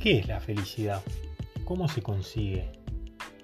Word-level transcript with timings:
¿Qué 0.00 0.20
es 0.20 0.28
la 0.28 0.40
felicidad? 0.40 1.02
¿Cómo 1.66 1.86
se 1.86 2.00
consigue? 2.00 2.72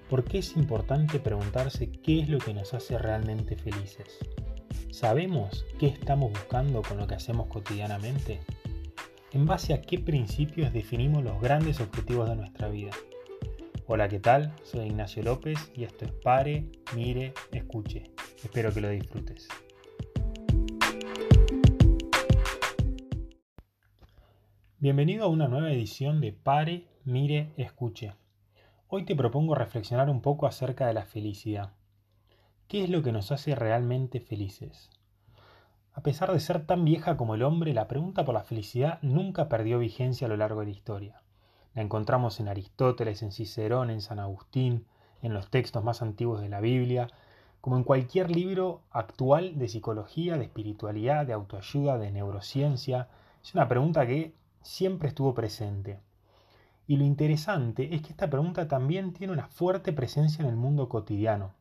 ¿Por 0.09 0.23
qué 0.23 0.39
es 0.39 0.57
importante 0.57 1.19
preguntarse 1.19 1.91
qué 1.91 2.19
es 2.19 2.29
lo 2.29 2.39
que 2.39 2.55
nos 2.55 2.73
hace 2.73 2.97
realmente 2.97 3.55
felices? 3.55 4.17
¿Sabemos 4.89 5.67
qué 5.77 5.85
estamos 5.85 6.31
buscando 6.31 6.81
con 6.81 6.97
lo 6.97 7.05
que 7.05 7.13
hacemos 7.13 7.45
cotidianamente? 7.45 8.39
¿En 9.33 9.45
base 9.45 9.75
a 9.75 9.81
qué 9.83 9.99
principios 9.99 10.73
definimos 10.73 11.23
los 11.23 11.39
grandes 11.39 11.79
objetivos 11.79 12.27
de 12.27 12.37
nuestra 12.37 12.69
vida? 12.69 12.91
Hola, 13.85 14.09
¿qué 14.09 14.19
tal? 14.19 14.55
Soy 14.63 14.87
Ignacio 14.87 15.21
López 15.21 15.71
y 15.75 15.83
esto 15.83 16.05
es 16.05 16.11
Pare, 16.11 16.71
Mire, 16.95 17.35
Escuche. 17.51 18.09
Espero 18.43 18.73
que 18.73 18.81
lo 18.81 18.89
disfrutes. 18.89 19.47
Bienvenido 24.79 25.25
a 25.25 25.27
una 25.27 25.47
nueva 25.47 25.71
edición 25.71 26.21
de 26.21 26.31
Pare, 26.31 26.85
Mire, 27.03 27.51
Escuche. 27.57 28.13
Hoy 28.87 29.05
te 29.05 29.15
propongo 29.15 29.55
reflexionar 29.55 30.07
un 30.07 30.21
poco 30.21 30.45
acerca 30.45 30.85
de 30.85 30.93
la 30.93 31.01
felicidad. 31.01 31.71
¿Qué 32.67 32.83
es 32.83 32.89
lo 32.91 33.01
que 33.01 33.11
nos 33.11 33.31
hace 33.31 33.55
realmente 33.55 34.19
felices? 34.19 34.91
A 35.93 36.01
pesar 36.01 36.31
de 36.31 36.39
ser 36.39 36.67
tan 36.67 36.85
vieja 36.85 37.17
como 37.17 37.33
el 37.33 37.41
hombre, 37.41 37.73
la 37.73 37.87
pregunta 37.87 38.23
por 38.23 38.35
la 38.35 38.43
felicidad 38.43 38.99
nunca 39.01 39.49
perdió 39.49 39.79
vigencia 39.79 40.27
a 40.27 40.29
lo 40.29 40.37
largo 40.37 40.59
de 40.59 40.67
la 40.67 40.73
historia. 40.73 41.23
La 41.73 41.81
encontramos 41.81 42.39
en 42.39 42.47
Aristóteles, 42.47 43.23
en 43.23 43.31
Cicerón, 43.31 43.89
en 43.89 44.01
San 44.01 44.19
Agustín, 44.19 44.85
en 45.23 45.33
los 45.33 45.49
textos 45.49 45.83
más 45.83 46.03
antiguos 46.03 46.39
de 46.39 46.49
la 46.49 46.61
Biblia, 46.61 47.07
como 47.61 47.77
en 47.77 47.83
cualquier 47.83 48.29
libro 48.29 48.83
actual 48.91 49.57
de 49.57 49.69
psicología, 49.69 50.37
de 50.37 50.43
espiritualidad, 50.43 51.25
de 51.25 51.33
autoayuda, 51.33 51.97
de 51.97 52.11
neurociencia. 52.11 53.07
Es 53.43 53.55
una 53.55 53.67
pregunta 53.67 54.05
que 54.05 54.35
siempre 54.67 55.07
estuvo 55.07 55.33
presente. 55.33 56.01
Y 56.87 56.97
lo 56.97 57.05
interesante 57.05 57.95
es 57.95 58.01
que 58.01 58.09
esta 58.09 58.29
pregunta 58.29 58.67
también 58.67 59.13
tiene 59.13 59.33
una 59.33 59.47
fuerte 59.47 59.93
presencia 59.93 60.43
en 60.43 60.49
el 60.49 60.55
mundo 60.55 60.89
cotidiano, 60.89 61.53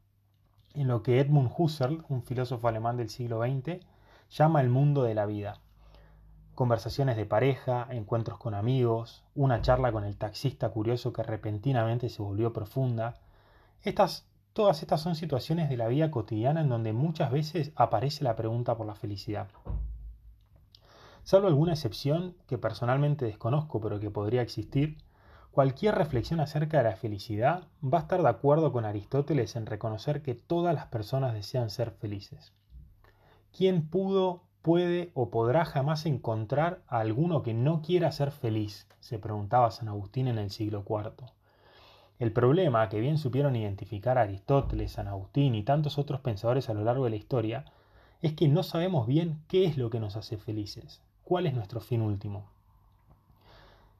en 0.74 0.88
lo 0.88 1.02
que 1.02 1.20
Edmund 1.20 1.50
Husserl, 1.56 2.04
un 2.08 2.22
filósofo 2.22 2.68
alemán 2.68 2.96
del 2.96 3.08
siglo 3.08 3.40
XX, 3.42 3.80
llama 4.30 4.60
el 4.60 4.68
mundo 4.68 5.04
de 5.04 5.14
la 5.14 5.24
vida. 5.24 5.60
Conversaciones 6.54 7.16
de 7.16 7.26
pareja, 7.26 7.86
encuentros 7.90 8.38
con 8.38 8.54
amigos, 8.54 9.24
una 9.34 9.62
charla 9.62 9.92
con 9.92 10.04
el 10.04 10.16
taxista 10.16 10.70
curioso 10.70 11.12
que 11.12 11.22
repentinamente 11.22 12.08
se 12.08 12.22
volvió 12.22 12.52
profunda. 12.52 13.14
Estas, 13.82 14.26
todas 14.52 14.82
estas 14.82 15.00
son 15.00 15.14
situaciones 15.14 15.68
de 15.68 15.76
la 15.76 15.88
vida 15.88 16.10
cotidiana 16.10 16.60
en 16.60 16.68
donde 16.68 16.92
muchas 16.92 17.30
veces 17.30 17.72
aparece 17.76 18.24
la 18.24 18.36
pregunta 18.36 18.76
por 18.76 18.86
la 18.86 18.94
felicidad. 18.94 19.48
Salvo 21.26 21.48
alguna 21.48 21.72
excepción 21.72 22.36
que 22.46 22.56
personalmente 22.56 23.24
desconozco 23.24 23.80
pero 23.80 23.98
que 23.98 24.12
podría 24.12 24.42
existir, 24.42 24.98
cualquier 25.50 25.96
reflexión 25.96 26.38
acerca 26.38 26.76
de 26.76 26.84
la 26.84 26.94
felicidad 26.94 27.64
va 27.82 27.98
a 27.98 28.02
estar 28.02 28.22
de 28.22 28.28
acuerdo 28.28 28.70
con 28.70 28.84
Aristóteles 28.84 29.56
en 29.56 29.66
reconocer 29.66 30.22
que 30.22 30.36
todas 30.36 30.72
las 30.72 30.86
personas 30.86 31.34
desean 31.34 31.68
ser 31.68 31.90
felices. 31.90 32.52
¿Quién 33.50 33.88
pudo, 33.88 34.44
puede 34.62 35.10
o 35.14 35.28
podrá 35.28 35.64
jamás 35.64 36.06
encontrar 36.06 36.82
a 36.86 37.00
alguno 37.00 37.42
que 37.42 37.54
no 37.54 37.82
quiera 37.82 38.12
ser 38.12 38.30
feliz? 38.30 38.86
se 39.00 39.18
preguntaba 39.18 39.72
San 39.72 39.88
Agustín 39.88 40.28
en 40.28 40.38
el 40.38 40.52
siglo 40.52 40.84
IV. 40.88 41.32
El 42.20 42.30
problema 42.30 42.88
que 42.88 43.00
bien 43.00 43.18
supieron 43.18 43.56
identificar 43.56 44.16
Aristóteles, 44.16 44.92
San 44.92 45.08
Agustín 45.08 45.56
y 45.56 45.64
tantos 45.64 45.98
otros 45.98 46.20
pensadores 46.20 46.70
a 46.70 46.74
lo 46.74 46.84
largo 46.84 47.02
de 47.02 47.10
la 47.10 47.16
historia 47.16 47.64
es 48.22 48.34
que 48.34 48.46
no 48.46 48.62
sabemos 48.62 49.08
bien 49.08 49.42
qué 49.48 49.64
es 49.64 49.76
lo 49.76 49.90
que 49.90 49.98
nos 49.98 50.14
hace 50.14 50.36
felices 50.36 51.02
cuál 51.26 51.46
es 51.46 51.54
nuestro 51.54 51.80
fin 51.80 52.02
último. 52.02 52.44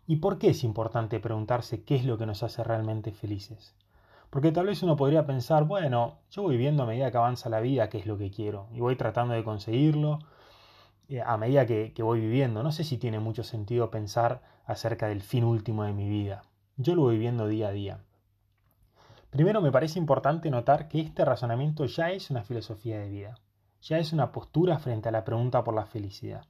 ¿Y 0.07 0.17
por 0.17 0.39
qué 0.39 0.51
es 0.51 0.63
importante 0.63 1.19
preguntarse 1.19 1.83
qué 1.83 1.97
es 1.97 2.05
lo 2.05 2.19
que 2.19 2.25
nos 2.25 2.45
hace 2.45 2.63
realmente 2.63 3.11
felices? 3.11 3.75
Porque 4.31 4.53
tal 4.53 4.67
vez 4.67 4.85
uno 4.85 4.97
podría 4.97 5.27
pensar, 5.27 5.65
bueno, 5.65 6.19
yo 6.31 6.43
voy 6.43 6.57
viendo 6.57 6.85
a 6.85 6.87
medida 6.87 7.11
que 7.11 7.17
avanza 7.17 7.49
la 7.49 7.59
vida 7.59 7.89
qué 7.89 7.99
es 7.99 8.07
lo 8.07 8.17
que 8.17 8.31
quiero 8.31 8.69
y 8.73 8.79
voy 8.79 8.95
tratando 8.95 9.35
de 9.35 9.43
conseguirlo 9.43 10.21
eh, 11.09 11.21
a 11.21 11.37
medida 11.37 11.67
que, 11.67 11.93
que 11.93 12.05
voy 12.05 12.21
viviendo. 12.21 12.63
No 12.63 12.71
sé 12.71 12.85
si 12.85 12.97
tiene 12.97 13.19
mucho 13.19 13.43
sentido 13.43 13.91
pensar 13.91 14.43
acerca 14.65 15.09
del 15.09 15.21
fin 15.21 15.43
último 15.43 15.83
de 15.83 15.93
mi 15.93 16.09
vida. 16.09 16.43
Yo 16.77 16.95
lo 16.95 17.03
voy 17.03 17.19
viendo 17.19 17.49
día 17.49 17.69
a 17.69 17.73
día. 17.73 17.99
Primero 19.31 19.61
me 19.61 19.73
parece 19.73 19.99
importante 19.99 20.49
notar 20.49 20.87
que 20.87 21.01
este 21.01 21.25
razonamiento 21.25 21.87
ya 21.87 22.13
es 22.13 22.31
una 22.31 22.45
filosofía 22.45 23.01
de 23.01 23.09
vida, 23.09 23.35
ya 23.83 23.99
es 23.99 24.13
una 24.13 24.31
postura 24.31 24.79
frente 24.79 25.09
a 25.09 25.13
la 25.13 25.25
pregunta 25.25 25.65
por 25.65 25.75
la 25.75 25.87
felicidad. 25.87 26.47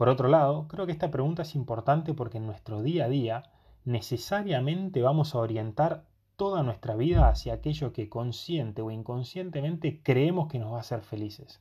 Por 0.00 0.08
otro 0.08 0.28
lado, 0.28 0.66
creo 0.66 0.86
que 0.86 0.92
esta 0.92 1.10
pregunta 1.10 1.42
es 1.42 1.54
importante 1.54 2.14
porque 2.14 2.38
en 2.38 2.46
nuestro 2.46 2.80
día 2.80 3.04
a 3.04 3.08
día 3.10 3.42
necesariamente 3.84 5.02
vamos 5.02 5.34
a 5.34 5.40
orientar 5.40 6.06
toda 6.36 6.62
nuestra 6.62 6.96
vida 6.96 7.28
hacia 7.28 7.52
aquello 7.52 7.92
que 7.92 8.08
consciente 8.08 8.80
o 8.80 8.90
inconscientemente 8.90 10.00
creemos 10.02 10.48
que 10.48 10.58
nos 10.58 10.72
va 10.72 10.78
a 10.78 10.80
hacer 10.80 11.02
felices. 11.02 11.60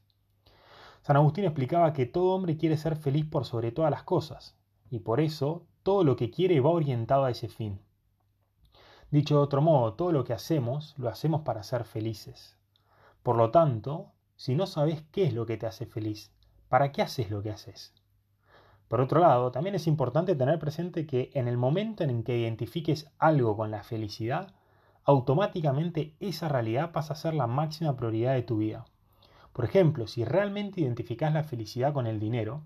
San 1.02 1.18
Agustín 1.18 1.44
explicaba 1.44 1.92
que 1.92 2.06
todo 2.06 2.34
hombre 2.34 2.56
quiere 2.56 2.78
ser 2.78 2.96
feliz 2.96 3.26
por 3.26 3.44
sobre 3.44 3.74
todas 3.74 3.92
las 3.92 4.04
cosas, 4.04 4.56
y 4.90 5.00
por 5.00 5.20
eso 5.20 5.66
todo 5.84 6.06
lo 6.06 6.16
que 6.16 6.32
quiere 6.32 6.62
va 6.62 6.70
orientado 6.70 7.26
a 7.26 7.32
ese 7.32 7.50
fin. 7.50 7.82
Dicho 9.12 9.36
de 9.36 9.42
otro 9.42 9.62
modo, 9.62 9.96
todo 9.96 10.14
lo 10.14 10.24
que 10.24 10.32
hacemos 10.32 10.96
lo 10.98 11.10
hacemos 11.10 11.42
para 11.42 11.62
ser 11.62 11.84
felices. 11.84 12.58
Por 13.22 13.36
lo 13.36 13.52
tanto, 13.52 14.14
si 14.38 14.56
no 14.56 14.66
sabes 14.66 15.04
qué 15.12 15.26
es 15.26 15.34
lo 15.34 15.46
que 15.46 15.58
te 15.58 15.68
hace 15.68 15.86
feliz, 15.86 16.32
¿para 16.70 16.94
qué 16.94 17.02
haces 17.02 17.30
lo 17.30 17.42
que 17.42 17.52
haces? 17.52 17.99
Por 18.90 19.02
otro 19.02 19.22
lado, 19.22 19.52
también 19.52 19.76
es 19.76 19.86
importante 19.86 20.36
tener 20.36 20.58
presente 20.58 21.06
que 21.06 21.30
en 21.36 21.48
el 21.48 21.58
momento 21.58 22.04
en 22.04 22.24
que 22.24 22.40
identifiques 22.40 23.14
algo 23.20 23.56
con 23.56 23.70
la 23.70 23.84
felicidad, 23.84 24.56
automáticamente 25.04 26.16
esa 26.20 26.50
realidad 26.50 26.92
pasa 26.92 27.14
a 27.14 27.16
ser 27.16 27.36
la 27.36 27.46
máxima 27.46 27.96
prioridad 27.96 28.34
de 28.34 28.42
tu 28.42 28.58
vida. 28.58 28.86
Por 29.54 29.64
ejemplo, 29.64 30.08
si 30.08 30.26
realmente 30.26 30.82
identificas 30.82 31.32
la 31.32 31.44
felicidad 31.44 31.94
con 31.94 32.08
el 32.08 32.20
dinero, 32.20 32.64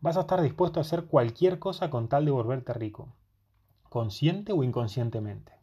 vas 0.00 0.16
a 0.16 0.20
estar 0.20 0.40
dispuesto 0.42 0.78
a 0.78 0.82
hacer 0.82 1.06
cualquier 1.06 1.58
cosa 1.58 1.90
con 1.90 2.06
tal 2.08 2.24
de 2.24 2.30
volverte 2.30 2.72
rico, 2.72 3.08
consciente 3.88 4.52
o 4.52 4.62
inconscientemente. 4.62 5.54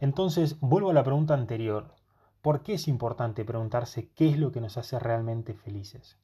Entonces, 0.00 0.60
vuelvo 0.60 0.90
a 0.90 0.94
la 0.94 1.04
pregunta 1.04 1.32
anterior. 1.32 1.94
¿Por 2.42 2.62
qué 2.62 2.74
es 2.74 2.86
importante 2.88 3.46
preguntarse 3.46 4.10
qué 4.10 4.28
es 4.28 4.38
lo 4.38 4.52
que 4.52 4.60
nos 4.60 4.76
hace 4.76 4.98
realmente 4.98 5.54
felices? 5.54 6.18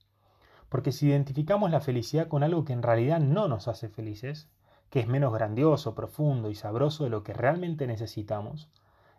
Porque 0.68 0.92
si 0.92 1.06
identificamos 1.06 1.70
la 1.70 1.80
felicidad 1.80 2.28
con 2.28 2.42
algo 2.42 2.64
que 2.64 2.72
en 2.72 2.82
realidad 2.82 3.20
no 3.20 3.48
nos 3.48 3.68
hace 3.68 3.88
felices, 3.88 4.48
que 4.90 5.00
es 5.00 5.08
menos 5.08 5.32
grandioso, 5.32 5.94
profundo 5.94 6.50
y 6.50 6.54
sabroso 6.54 7.04
de 7.04 7.10
lo 7.10 7.22
que 7.22 7.32
realmente 7.32 7.86
necesitamos, 7.86 8.68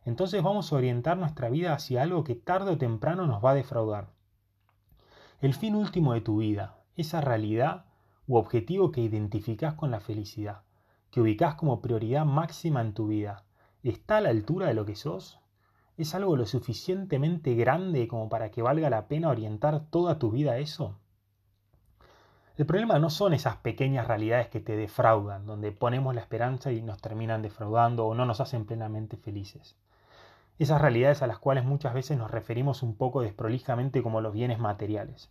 entonces 0.06 0.44
vamos 0.44 0.72
a 0.72 0.76
orientar 0.76 1.18
nuestra 1.18 1.50
vida 1.50 1.74
hacia 1.74 2.04
algo 2.04 2.24
que 2.24 2.36
tarde 2.36 2.72
o 2.72 2.78
temprano 2.78 3.26
nos 3.26 3.44
va 3.44 3.52
a 3.52 3.56
defraudar. 3.56 4.10
El 5.42 5.54
fin 5.54 5.76
último 5.76 6.14
de 6.14 6.22
tu 6.22 6.38
vida, 6.38 6.78
esa 6.96 7.22
realidad 7.22 7.86
u 8.28 8.38
objetivo 8.38 8.92
que 8.92 9.02
identificás 9.02 9.74
con 9.74 9.92
la 9.92 10.00
felicidad, 10.00 10.62
que 11.12 11.22
ubicás 11.22 11.56
como 11.56 11.82
prioridad 11.82 12.26
máxima 12.26 12.82
en 12.82 12.94
tu 12.94 13.08
vida, 13.08 13.44
¿está 13.84 14.18
a 14.18 14.22
la 14.22 14.30
altura 14.30 14.68
de 14.68 14.76
lo 14.76 14.86
que 14.86 14.96
sos? 14.96 15.40
¿Es 15.98 16.14
algo 16.14 16.36
lo 16.36 16.46
suficientemente 16.46 17.56
grande 17.56 18.08
como 18.08 18.30
para 18.30 18.52
que 18.52 18.62
valga 18.62 18.90
la 18.90 19.08
pena 19.08 19.30
orientar 19.30 19.90
toda 19.90 20.20
tu 20.20 20.32
vida 20.32 20.54
a 20.54 20.58
eso? 20.58 21.00
El 22.58 22.66
problema 22.66 23.00
no 23.00 23.10
son 23.10 23.34
esas 23.34 23.58
pequeñas 23.58 24.08
realidades 24.08 24.48
que 24.48 24.62
te 24.62 24.78
defraudan, 24.78 25.46
donde 25.46 25.74
ponemos 25.74 26.16
la 26.16 26.22
esperanza 26.22 26.72
y 26.72 26.82
nos 26.82 27.02
terminan 27.02 27.42
defraudando 27.42 28.06
o 28.06 28.16
no 28.16 28.26
nos 28.26 28.40
hacen 28.40 28.66
plenamente 28.66 29.18
felices. 29.18 29.76
Esas 30.58 30.82
realidades 30.82 31.22
a 31.22 31.28
las 31.28 31.38
cuales 31.38 31.66
muchas 31.66 31.94
veces 31.94 32.18
nos 32.18 32.32
referimos 32.32 32.82
un 32.82 32.96
poco 32.96 33.22
desprolijamente 33.22 34.02
como 34.02 34.22
los 34.22 34.32
bienes 34.32 34.58
materiales. 34.58 35.30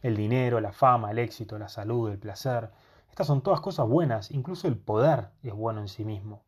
El 0.00 0.16
dinero, 0.16 0.62
la 0.62 0.72
fama, 0.72 1.10
el 1.10 1.18
éxito, 1.18 1.58
la 1.58 1.68
salud, 1.68 2.10
el 2.10 2.18
placer. 2.18 2.70
Estas 3.10 3.26
son 3.26 3.42
todas 3.42 3.60
cosas 3.60 3.86
buenas, 3.86 4.30
incluso 4.30 4.66
el 4.66 4.78
poder 4.78 5.28
es 5.42 5.52
bueno 5.52 5.82
en 5.82 5.88
sí 5.88 6.06
mismo. 6.06 6.42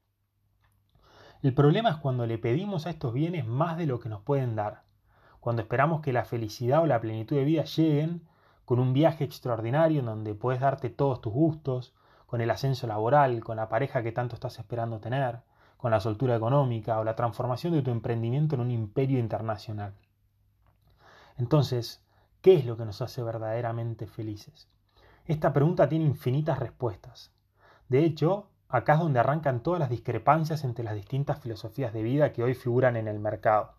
El 1.42 1.52
problema 1.52 1.90
es 1.90 1.96
cuando 1.96 2.26
le 2.26 2.38
pedimos 2.38 2.86
a 2.86 2.90
estos 2.90 3.12
bienes 3.12 3.46
más 3.46 3.76
de 3.76 3.84
lo 3.84 4.00
que 4.00 4.08
nos 4.08 4.22
pueden 4.22 4.56
dar, 4.56 4.84
cuando 5.40 5.60
esperamos 5.60 6.00
que 6.00 6.14
la 6.14 6.24
felicidad 6.24 6.80
o 6.80 6.86
la 6.86 7.02
plenitud 7.02 7.36
de 7.36 7.44
vida 7.44 7.64
lleguen 7.64 8.26
con 8.64 8.78
un 8.78 8.92
viaje 8.92 9.24
extraordinario 9.24 10.00
en 10.00 10.06
donde 10.06 10.34
puedes 10.34 10.60
darte 10.60 10.90
todos 10.90 11.20
tus 11.20 11.32
gustos, 11.32 11.94
con 12.26 12.40
el 12.40 12.50
ascenso 12.50 12.86
laboral, 12.86 13.44
con 13.44 13.56
la 13.56 13.68
pareja 13.68 14.02
que 14.02 14.12
tanto 14.12 14.34
estás 14.34 14.58
esperando 14.58 15.00
tener, 15.00 15.40
con 15.76 15.90
la 15.90 16.00
soltura 16.00 16.34
económica 16.34 16.98
o 16.98 17.04
la 17.04 17.14
transformación 17.14 17.74
de 17.74 17.82
tu 17.82 17.90
emprendimiento 17.90 18.54
en 18.54 18.62
un 18.62 18.70
imperio 18.70 19.18
internacional. 19.18 19.94
Entonces, 21.36 22.02
¿qué 22.40 22.54
es 22.54 22.64
lo 22.64 22.76
que 22.76 22.84
nos 22.84 23.02
hace 23.02 23.22
verdaderamente 23.22 24.06
felices? 24.06 24.68
Esta 25.26 25.52
pregunta 25.52 25.88
tiene 25.88 26.04
infinitas 26.04 26.58
respuestas. 26.58 27.32
De 27.88 28.04
hecho, 28.04 28.48
acá 28.68 28.94
es 28.94 29.00
donde 29.00 29.20
arrancan 29.20 29.62
todas 29.62 29.80
las 29.80 29.90
discrepancias 29.90 30.64
entre 30.64 30.84
las 30.84 30.94
distintas 30.94 31.38
filosofías 31.38 31.92
de 31.92 32.02
vida 32.02 32.32
que 32.32 32.42
hoy 32.42 32.54
figuran 32.54 32.96
en 32.96 33.08
el 33.08 33.20
mercado. 33.20 33.72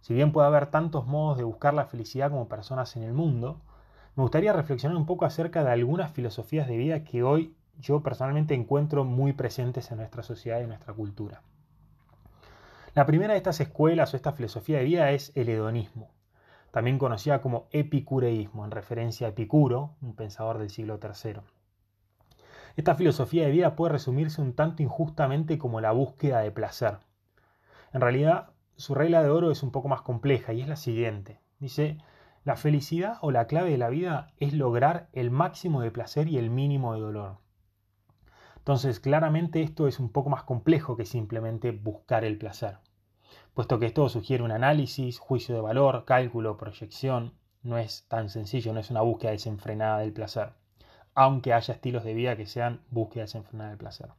Si 0.00 0.14
bien 0.14 0.32
puede 0.32 0.48
haber 0.48 0.70
tantos 0.70 1.06
modos 1.06 1.38
de 1.38 1.44
buscar 1.44 1.74
la 1.74 1.86
felicidad 1.86 2.30
como 2.30 2.48
personas 2.48 2.96
en 2.96 3.04
el 3.04 3.12
mundo, 3.12 3.60
me 4.14 4.22
gustaría 4.22 4.52
reflexionar 4.52 4.96
un 4.96 5.06
poco 5.06 5.24
acerca 5.24 5.64
de 5.64 5.70
algunas 5.70 6.12
filosofías 6.12 6.68
de 6.68 6.76
vida 6.76 7.04
que 7.04 7.22
hoy 7.22 7.54
yo 7.78 8.02
personalmente 8.02 8.54
encuentro 8.54 9.04
muy 9.04 9.32
presentes 9.32 9.90
en 9.90 9.98
nuestra 9.98 10.22
sociedad 10.22 10.58
y 10.58 10.62
en 10.62 10.68
nuestra 10.68 10.92
cultura. 10.92 11.42
La 12.94 13.06
primera 13.06 13.32
de 13.32 13.38
estas 13.38 13.60
escuelas 13.60 14.12
o 14.12 14.16
esta 14.16 14.32
filosofía 14.32 14.78
de 14.78 14.84
vida 14.84 15.10
es 15.12 15.32
el 15.34 15.48
hedonismo, 15.48 16.10
también 16.72 16.98
conocida 16.98 17.40
como 17.40 17.68
epicureísmo, 17.70 18.66
en 18.66 18.70
referencia 18.70 19.26
a 19.26 19.30
Epicuro, 19.30 19.94
un 20.02 20.14
pensador 20.14 20.58
del 20.58 20.68
siglo 20.68 21.00
III. 21.02 21.40
Esta 22.76 22.94
filosofía 22.94 23.46
de 23.46 23.50
vida 23.50 23.76
puede 23.76 23.92
resumirse 23.92 24.42
un 24.42 24.54
tanto 24.54 24.82
injustamente 24.82 25.58
como 25.58 25.80
la 25.80 25.92
búsqueda 25.92 26.40
de 26.40 26.50
placer. 26.50 26.98
En 27.94 28.02
realidad, 28.02 28.50
su 28.76 28.94
regla 28.94 29.22
de 29.22 29.30
oro 29.30 29.50
es 29.50 29.62
un 29.62 29.70
poco 29.70 29.88
más 29.88 30.02
compleja 30.02 30.52
y 30.52 30.60
es 30.60 30.68
la 30.68 30.76
siguiente. 30.76 31.40
Dice, 31.60 31.98
la 32.44 32.56
felicidad 32.56 33.18
o 33.20 33.30
la 33.30 33.46
clave 33.46 33.70
de 33.70 33.78
la 33.78 33.88
vida 33.88 34.32
es 34.38 34.52
lograr 34.52 35.08
el 35.12 35.30
máximo 35.30 35.80
de 35.80 35.90
placer 35.90 36.28
y 36.28 36.38
el 36.38 36.50
mínimo 36.50 36.94
de 36.94 37.00
dolor. 37.00 37.38
Entonces, 38.56 39.00
claramente 39.00 39.62
esto 39.62 39.86
es 39.86 40.00
un 40.00 40.10
poco 40.10 40.30
más 40.30 40.44
complejo 40.44 40.96
que 40.96 41.04
simplemente 41.04 41.72
buscar 41.72 42.24
el 42.24 42.38
placer, 42.38 42.78
puesto 43.54 43.78
que 43.78 43.86
esto 43.86 44.08
sugiere 44.08 44.42
un 44.42 44.52
análisis, 44.52 45.18
juicio 45.18 45.54
de 45.54 45.60
valor, 45.60 46.04
cálculo, 46.04 46.56
proyección. 46.56 47.34
No 47.62 47.78
es 47.78 48.06
tan 48.08 48.28
sencillo, 48.28 48.72
no 48.72 48.80
es 48.80 48.90
una 48.90 49.02
búsqueda 49.02 49.30
desenfrenada 49.32 49.98
del 49.98 50.12
placer, 50.12 50.52
aunque 51.14 51.52
haya 51.52 51.74
estilos 51.74 52.02
de 52.02 52.14
vida 52.14 52.36
que 52.36 52.46
sean 52.46 52.82
búsqueda 52.90 53.24
desenfrenada 53.24 53.70
del 53.70 53.78
placer. 53.78 54.10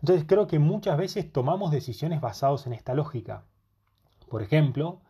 Entonces 0.00 0.26
creo 0.26 0.48
que 0.48 0.58
muchas 0.58 0.98
veces 0.98 1.32
tomamos 1.32 1.70
decisiones 1.70 2.20
basadas 2.20 2.66
en 2.66 2.72
esta 2.72 2.94
lógica. 2.94 3.44
Por 4.28 4.42
ejemplo, 4.42 5.00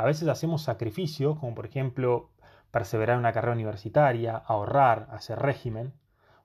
a 0.00 0.04
veces 0.04 0.28
hacemos 0.28 0.62
sacrificios, 0.62 1.38
como 1.38 1.54
por 1.54 1.66
ejemplo 1.66 2.30
perseverar 2.70 3.14
en 3.14 3.20
una 3.20 3.34
carrera 3.34 3.52
universitaria, 3.52 4.34
ahorrar, 4.34 5.08
hacer 5.10 5.38
régimen, 5.38 5.92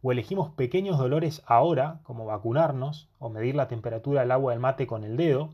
o 0.01 0.11
elegimos 0.11 0.49
pequeños 0.49 0.97
dolores 0.97 1.41
ahora, 1.45 2.01
como 2.03 2.25
vacunarnos 2.25 3.07
o 3.17 3.29
medir 3.29 3.55
la 3.55 3.69
temperatura 3.69 4.19
del 4.21 4.31
agua 4.31 4.51
del 4.51 4.59
mate 4.59 4.87
con 4.87 5.05
el 5.05 5.15
dedo, 5.15 5.53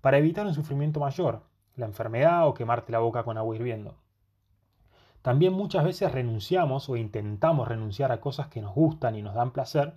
para 0.00 0.18
evitar 0.18 0.46
un 0.46 0.54
sufrimiento 0.54 1.00
mayor, 1.00 1.42
la 1.74 1.86
enfermedad 1.86 2.46
o 2.46 2.54
quemarte 2.54 2.92
la 2.92 3.00
boca 3.00 3.24
con 3.24 3.36
agua 3.36 3.56
hirviendo. 3.56 3.96
También 5.20 5.52
muchas 5.52 5.82
veces 5.82 6.12
renunciamos 6.12 6.88
o 6.88 6.96
intentamos 6.96 7.66
renunciar 7.66 8.12
a 8.12 8.20
cosas 8.20 8.46
que 8.46 8.62
nos 8.62 8.76
gustan 8.76 9.16
y 9.16 9.22
nos 9.22 9.34
dan 9.34 9.50
placer, 9.50 9.94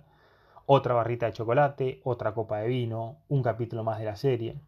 otra 0.66 0.94
barrita 0.94 1.26
de 1.26 1.34
chocolate, 1.34 2.00
otra 2.02 2.34
copa 2.34 2.58
de 2.58 2.66
vino, 2.66 3.18
un 3.28 3.44
capítulo 3.44 3.84
más 3.84 4.00
de 4.00 4.06
la 4.06 4.16
serie 4.16 4.58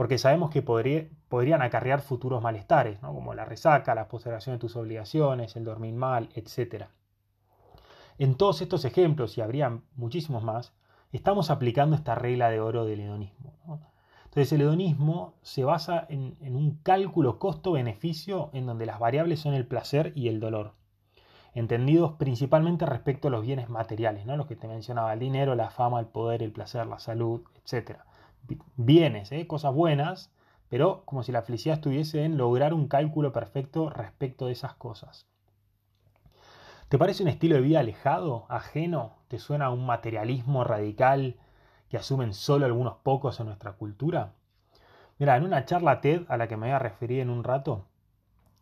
porque 0.00 0.16
sabemos 0.16 0.48
que 0.48 0.62
podrían 0.62 1.60
acarrear 1.60 2.00
futuros 2.00 2.42
malestares, 2.42 3.00
como 3.00 3.34
la 3.34 3.44
resaca, 3.44 3.94
la 3.94 4.08
postergación 4.08 4.54
de 4.54 4.58
tus 4.58 4.74
obligaciones, 4.76 5.56
el 5.56 5.64
dormir 5.64 5.92
mal, 5.92 6.30
etc. 6.32 6.86
En 8.16 8.34
todos 8.36 8.62
estos 8.62 8.86
ejemplos, 8.86 9.36
y 9.36 9.42
habría 9.42 9.78
muchísimos 9.96 10.42
más, 10.42 10.72
estamos 11.12 11.50
aplicando 11.50 11.96
esta 11.96 12.14
regla 12.14 12.48
de 12.48 12.60
oro 12.60 12.86
del 12.86 13.00
hedonismo. 13.00 13.52
Entonces 14.24 14.50
el 14.54 14.62
hedonismo 14.62 15.34
se 15.42 15.64
basa 15.64 16.06
en, 16.08 16.34
un 16.56 16.78
cálculo 16.82 17.38
costo-beneficio 17.38 18.48
en 18.54 18.64
donde 18.64 18.86
las 18.86 19.00
variables 19.00 19.40
son 19.40 19.52
el 19.52 19.66
placer 19.66 20.14
y 20.16 20.28
el 20.28 20.40
dolor, 20.40 20.76
entendidos 21.52 22.12
principalmente 22.12 22.86
respecto 22.86 23.28
a 23.28 23.30
los 23.30 23.42
bienes 23.44 23.68
materiales, 23.68 24.24
¿no? 24.24 24.38
los 24.38 24.46
que 24.46 24.56
te 24.56 24.66
mencionaba, 24.66 25.12
el 25.12 25.20
dinero, 25.20 25.54
la 25.54 25.68
fama, 25.68 26.00
el 26.00 26.06
poder, 26.06 26.42
el 26.42 26.52
placer, 26.52 26.86
la 26.86 27.00
salud, 27.00 27.42
etc 27.54 28.00
bienes, 28.76 29.32
¿eh? 29.32 29.46
cosas 29.46 29.74
buenas, 29.74 30.32
pero 30.68 31.02
como 31.04 31.22
si 31.22 31.32
la 31.32 31.42
felicidad 31.42 31.76
estuviese 31.76 32.24
en 32.24 32.36
lograr 32.36 32.72
un 32.74 32.88
cálculo 32.88 33.32
perfecto 33.32 33.90
respecto 33.90 34.46
de 34.46 34.52
esas 34.52 34.74
cosas. 34.74 35.26
¿Te 36.88 36.98
parece 36.98 37.22
un 37.22 37.28
estilo 37.28 37.56
de 37.56 37.60
vida 37.60 37.80
alejado, 37.80 38.46
ajeno? 38.48 39.16
¿Te 39.28 39.38
suena 39.38 39.66
a 39.66 39.70
un 39.70 39.86
materialismo 39.86 40.64
radical 40.64 41.36
que 41.88 41.96
asumen 41.96 42.34
solo 42.34 42.66
algunos 42.66 42.96
pocos 42.98 43.38
en 43.40 43.46
nuestra 43.46 43.72
cultura? 43.72 44.34
Mira, 45.18 45.36
en 45.36 45.44
una 45.44 45.64
charla 45.64 46.00
TED 46.00 46.22
a 46.28 46.36
la 46.36 46.48
que 46.48 46.56
me 46.56 46.66
voy 46.66 46.74
a 46.74 46.78
referir 46.78 47.20
en 47.20 47.30
un 47.30 47.44
rato, 47.44 47.86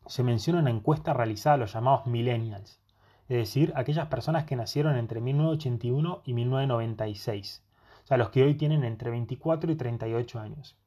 se 0.06 0.22
menciona 0.22 0.60
una 0.60 0.70
encuesta 0.70 1.12
realizada 1.12 1.54
a 1.54 1.58
los 1.58 1.72
llamados 1.72 2.06
millennials, 2.06 2.80
es 3.28 3.36
decir, 3.36 3.72
aquellas 3.76 4.06
personas 4.08 4.44
que 4.44 4.56
nacieron 4.56 4.96
entre 4.96 5.20
1981 5.20 6.22
y 6.25 6.32
1996 6.32 7.68
sea, 8.08 8.16
los 8.16 8.31
que 8.31 8.43
hoy 8.43 8.55
tienen 8.55 8.84
entre 8.84 9.10
24 9.10 9.70
y 9.70 9.76
38 9.76 10.40
años. 10.40 10.78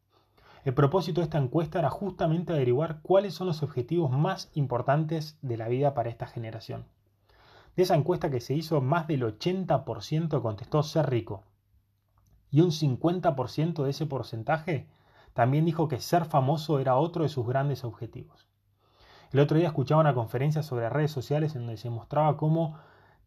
El 0.66 0.74
propósito 0.74 1.22
de 1.22 1.26
esta 1.26 1.38
encuesta 1.38 1.78
era 1.78 1.92
justamente 1.92 2.52
averiguar 2.52 3.02
cuáles 3.04 3.36
son 3.36 3.46
los 3.46 3.62
objetivos 3.62 4.10
más 4.10 4.50
importantes 4.56 5.38
de 5.44 5.56
la 5.56 5.68
vida 5.68 5.94
para 5.94 6.10
esta 6.10 6.26
generación. 6.26 6.86
De 7.76 7.84
esa 7.84 7.96
encuesta 7.96 8.32
que 8.32 8.42
se 8.42 8.56
hizo, 8.56 8.82
más 8.82 9.08
del 9.08 9.22
80% 9.22 10.42
contestó 10.42 10.82
ser 10.82 11.12
rico. 11.12 11.44
Y 12.50 12.62
un 12.62 12.72
50% 12.72 13.84
de 13.84 13.90
ese 13.92 14.08
porcentaje 14.08 14.88
también 15.34 15.66
dijo 15.66 15.88
que 15.88 16.00
ser 16.00 16.26
famoso 16.26 16.80
era 16.80 16.96
otro 16.96 17.22
de 17.22 17.30
sus 17.30 17.46
grandes 17.46 17.84
objetivos. 17.84 18.48
El 19.32 19.42
otro 19.42 19.58
día 19.58 19.68
escuchaba 19.68 20.02
una 20.02 20.16
conferencia 20.16 20.64
sobre 20.64 20.90
redes 20.90 21.12
sociales 21.12 21.56
en 21.56 21.62
donde 21.62 21.78
se 21.78 21.92
mostraba 21.92 22.36
cómo 22.36 22.80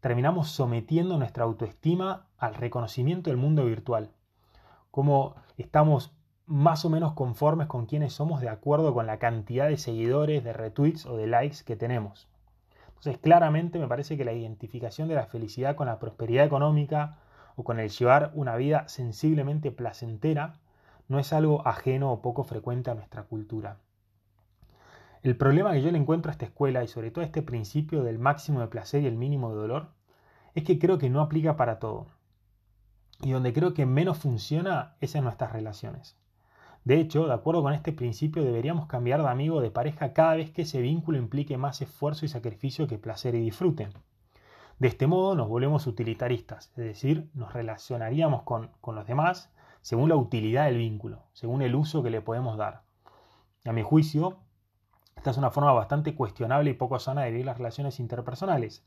terminamos 0.05 0.51
sometiendo 0.51 1.17
nuestra 1.17 1.45
autoestima 1.45 2.27
al 2.37 2.53
reconocimiento 2.53 3.31
del 3.31 3.37
mundo 3.37 3.65
virtual. 3.65 4.11
Cómo 4.91 5.33
estamos 5.57 6.15
más 6.45 6.85
o 6.85 6.91
menos 6.91 7.13
conformes 7.13 7.65
con 7.65 7.87
quienes 7.87 8.13
somos 8.13 8.39
de 8.39 8.49
acuerdo 8.49 8.93
con 8.93 9.07
la 9.07 9.17
cantidad 9.17 9.67
de 9.67 9.79
seguidores, 9.79 10.43
de 10.43 10.53
retweets 10.53 11.07
o 11.07 11.17
de 11.17 11.25
likes 11.25 11.63
que 11.65 11.75
tenemos. 11.75 12.27
Entonces, 12.89 13.17
claramente 13.17 13.79
me 13.79 13.87
parece 13.87 14.15
que 14.15 14.25
la 14.25 14.33
identificación 14.33 15.07
de 15.07 15.15
la 15.15 15.25
felicidad 15.25 15.75
con 15.75 15.87
la 15.87 15.97
prosperidad 15.97 16.45
económica 16.45 17.17
o 17.55 17.63
con 17.63 17.79
el 17.79 17.89
llevar 17.89 18.29
una 18.35 18.55
vida 18.57 18.87
sensiblemente 18.87 19.71
placentera 19.71 20.59
no 21.07 21.17
es 21.17 21.33
algo 21.33 21.67
ajeno 21.67 22.11
o 22.11 22.21
poco 22.21 22.43
frecuente 22.43 22.91
a 22.91 22.93
nuestra 22.93 23.23
cultura. 23.23 23.79
El 25.25 25.35
problema 25.35 25.73
que 25.73 25.81
yo 25.81 25.89
le 25.89 25.97
encuentro 25.97 26.29
a 26.29 26.33
esta 26.33 26.45
escuela 26.45 26.83
y 26.83 26.87
sobre 26.87 27.09
todo 27.09 27.23
a 27.23 27.25
este 27.25 27.41
principio 27.41 28.03
del 28.03 28.19
máximo 28.19 28.59
de 28.59 28.67
placer 28.67 29.01
y 29.01 29.07
el 29.07 29.15
mínimo 29.15 29.49
de 29.49 29.55
dolor 29.55 29.87
es 30.53 30.63
que 30.63 30.77
creo 30.77 30.99
que 30.99 31.09
no 31.09 31.19
aplica 31.19 31.57
para 31.57 31.79
todo. 31.79 32.05
Y 33.23 33.31
donde 33.31 33.51
creo 33.51 33.73
que 33.73 33.87
menos 33.87 34.19
funciona 34.19 34.97
es 35.01 35.15
en 35.15 35.23
nuestras 35.23 35.51
relaciones. 35.51 36.15
De 36.83 36.99
hecho, 36.99 37.25
de 37.25 37.33
acuerdo 37.33 37.63
con 37.63 37.73
este 37.73 37.91
principio, 37.91 38.43
deberíamos 38.43 38.85
cambiar 38.85 39.23
de 39.23 39.29
amigo 39.29 39.55
o 39.55 39.61
de 39.61 39.71
pareja 39.71 40.13
cada 40.13 40.35
vez 40.35 40.51
que 40.51 40.61
ese 40.61 40.79
vínculo 40.79 41.17
implique 41.17 41.57
más 41.57 41.81
esfuerzo 41.81 42.25
y 42.25 42.29
sacrificio 42.29 42.85
que 42.85 42.99
placer 42.99 43.33
y 43.33 43.39
disfrute. 43.39 43.89
De 44.77 44.87
este 44.87 45.07
modo 45.07 45.33
nos 45.33 45.49
volvemos 45.49 45.87
utilitaristas, 45.87 46.67
es 46.77 46.85
decir, 46.85 47.31
nos 47.33 47.51
relacionaríamos 47.51 48.43
con, 48.43 48.69
con 48.79 48.93
los 48.93 49.07
demás 49.07 49.51
según 49.81 50.07
la 50.07 50.17
utilidad 50.17 50.65
del 50.65 50.77
vínculo, 50.77 51.23
según 51.33 51.63
el 51.63 51.73
uso 51.73 52.03
que 52.03 52.11
le 52.11 52.21
podemos 52.21 52.59
dar. 52.59 52.83
A 53.65 53.71
mi 53.71 53.81
juicio, 53.81 54.44
esta 55.15 55.31
es 55.31 55.37
una 55.37 55.51
forma 55.51 55.73
bastante 55.73 56.13
cuestionable 56.13 56.71
y 56.71 56.73
poco 56.73 56.99
sana 56.99 57.23
de 57.23 57.31
vivir 57.31 57.45
las 57.45 57.57
relaciones 57.57 57.99
interpersonales. 57.99 58.85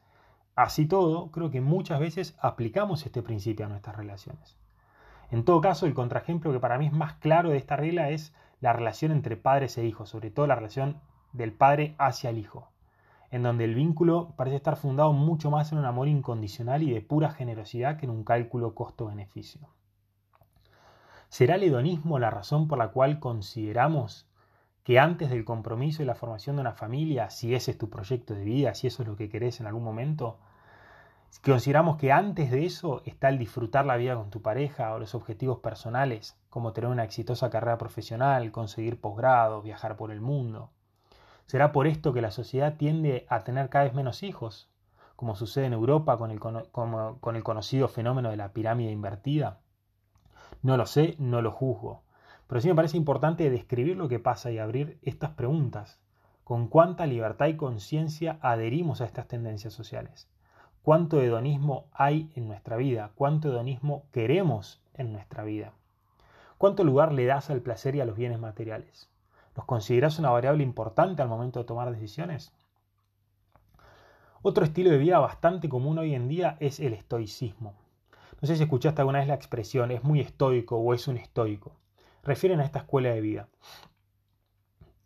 Así 0.55 0.87
todo, 0.87 1.31
creo 1.31 1.51
que 1.51 1.61
muchas 1.61 2.01
veces 2.01 2.37
aplicamos 2.41 3.05
este 3.07 3.23
principio 3.23 3.67
a 3.67 3.69
nuestras 3.69 3.97
relaciones. 3.97 4.57
En 5.31 5.45
todo 5.45 5.61
caso, 5.61 5.87
el 5.87 5.95
contraejemplo 5.95 6.53
que 6.53 6.61
para 6.61 6.79
mí 6.79 6.87
es 6.87 6.93
más 6.93 7.15
claro 7.15 7.51
de 7.51 7.57
esta 7.57 7.77
regla 7.77 8.11
es 8.11 8.35
la 8.61 8.73
relación 8.73 9.13
entre 9.13 9.37
padres 9.37 9.77
e 9.79 9.85
hijos, 9.85 10.09
sobre 10.09 10.31
todo 10.31 10.47
la 10.47 10.55
relación 10.55 11.01
del 11.33 11.53
padre 11.53 11.95
hacia 11.99 12.31
el 12.31 12.39
hijo, 12.39 12.71
en 13.31 13.43
donde 13.43 13.65
el 13.65 13.75
vínculo 13.75 14.35
parece 14.37 14.57
estar 14.57 14.77
fundado 14.77 15.13
mucho 15.13 15.51
más 15.51 15.73
en 15.73 15.79
un 15.79 15.85
amor 15.85 16.09
incondicional 16.09 16.83
y 16.83 16.91
de 16.91 17.03
pura 17.03 17.31
generosidad 17.31 17.99
que 17.99 18.07
en 18.07 18.11
un 18.11 18.25
cálculo 18.25 18.75
costo-beneficio. 18.75 19.69
¿Será 21.29 21.57
el 21.57 21.65
hedonismo 21.65 22.19
la 22.19 22.31
razón 22.31 22.69
por 22.69 22.79
la 22.79 22.89
cual 22.89 23.21
consideramos 23.21 24.29
que 24.89 24.99
antes 24.99 25.29
del 25.29 25.45
compromiso 25.45 26.03
y 26.03 26.07
la 26.07 26.15
formación 26.15 26.57
de 26.57 26.63
una 26.63 26.73
familia, 26.73 27.29
si 27.29 27.55
ese 27.55 27.73
es 27.73 27.77
tu 27.77 27.91
proyecto 27.91 28.33
de 28.33 28.43
vida, 28.43 28.75
si 28.75 28.87
eso 28.87 29.03
es 29.03 29.09
lo 29.11 29.17
que 29.17 29.29
querés 29.29 29.61
en 29.61 29.67
algún 29.67 29.85
momento, 29.85 30.39
consideramos 31.45 31.99
que 31.99 32.11
antes 32.11 32.51
de 32.51 32.65
eso 32.65 33.03
está 33.05 33.29
el 33.29 33.37
disfrutar 33.37 33.85
la 33.85 33.99
vida 33.99 34.15
con 34.15 34.31
tu 34.31 34.41
pareja 34.41 34.95
o 34.95 34.99
los 34.99 35.15
objetivos 35.15 35.59
personales, 35.59 36.39
como 36.49 36.73
tener 36.73 36.89
una 36.89 37.05
exitosa 37.05 37.51
carrera 37.51 37.77
profesional, 37.77 38.51
conseguir 38.51 38.99
posgrados, 38.99 39.63
viajar 39.63 39.99
por 39.99 40.11
el 40.11 40.23
mundo. 40.23 40.71
¿Será 41.45 41.71
por 41.71 41.87
esto 41.87 42.15
que 42.15 42.23
la 42.23 42.31
sociedad 42.31 42.79
tiende 42.79 43.27
a 43.29 43.45
tener 43.45 43.69
cada 43.69 43.85
vez 43.85 43.93
menos 43.93 44.23
hijos, 44.23 44.71
como 45.17 45.37
sucede 45.37 45.67
en 45.67 45.75
Europa 45.75 46.17
con 46.17 46.31
el 47.37 47.43
conocido 47.43 47.89
fenómeno 47.89 48.31
de 48.31 48.39
la 48.39 48.55
pirámide 48.55 48.91
invertida? 48.91 49.59
No 50.63 50.79
lo 50.79 50.87
sé, 50.87 51.15
no 51.19 51.43
lo 51.43 51.53
juzgo. 51.53 52.08
Pero 52.49 52.63
sí 52.63 52.69
me 52.69 52.75
parece 52.75 52.97
importante 52.97 53.51
describir 53.51 53.97
lo 53.97 54.09
que 54.09 54.19
pasa 54.19 54.51
y 54.51 54.59
abrir 54.59 54.99
estas 55.03 55.31
preguntas. 55.31 56.01
¿Con 56.45 56.67
cuánta 56.67 57.07
libertad 57.07 57.47
y 57.47 57.57
conciencia 57.57 58.39
adherimos 58.41 59.03
a 59.03 59.05
estas 59.05 59.29
tendencias 59.29 59.75
sociales? 59.75 60.29
¿Cuánto 60.83 61.21
hedonismo 61.21 61.89
hay 61.93 62.33
en 62.35 62.49
nuestra 62.49 62.79
vida? 62.79 63.13
¿Cuánto 63.15 63.49
hedonismo 63.49 64.07
queremos 64.13 64.83
en 64.95 65.13
nuestra 65.13 65.45
vida? 65.45 65.75
¿Cuánto 66.57 66.85
lugar 66.85 67.13
le 67.13 67.27
das 67.27 67.51
al 67.51 67.61
placer 67.61 67.95
y 67.95 68.01
a 68.01 68.07
los 68.07 68.17
bienes 68.17 68.41
materiales? 68.41 69.11
¿Los 69.55 69.67
consideras 69.67 70.19
una 70.19 70.31
variable 70.31 70.63
importante 70.63 71.21
al 71.21 71.29
momento 71.29 71.59
de 71.59 71.67
tomar 71.67 71.93
decisiones? 71.93 72.55
Otro 74.41 74.65
estilo 74.65 74.91
de 74.91 74.97
vida 74.97 75.19
bastante 75.19 75.69
común 75.69 75.99
hoy 75.99 76.15
en 76.15 76.29
día 76.29 76.57
es 76.61 76.81
el 76.81 76.95
estoicismo. 76.95 77.75
No 78.41 78.49
sé 78.49 78.57
si 78.57 78.63
escuchaste 78.63 79.03
alguna 79.03 79.19
vez 79.19 79.29
la 79.29 79.35
expresión 79.35 79.91
es 79.91 80.03
muy 80.03 80.21
estoico 80.21 80.79
o 80.79 80.95
es 80.95 81.09
un 81.09 81.19
estoico. 81.19 81.77
Refieren 82.23 82.61
a 82.61 82.65
esta 82.65 82.81
escuela 82.81 83.11
de 83.11 83.21
vida. 83.21 83.49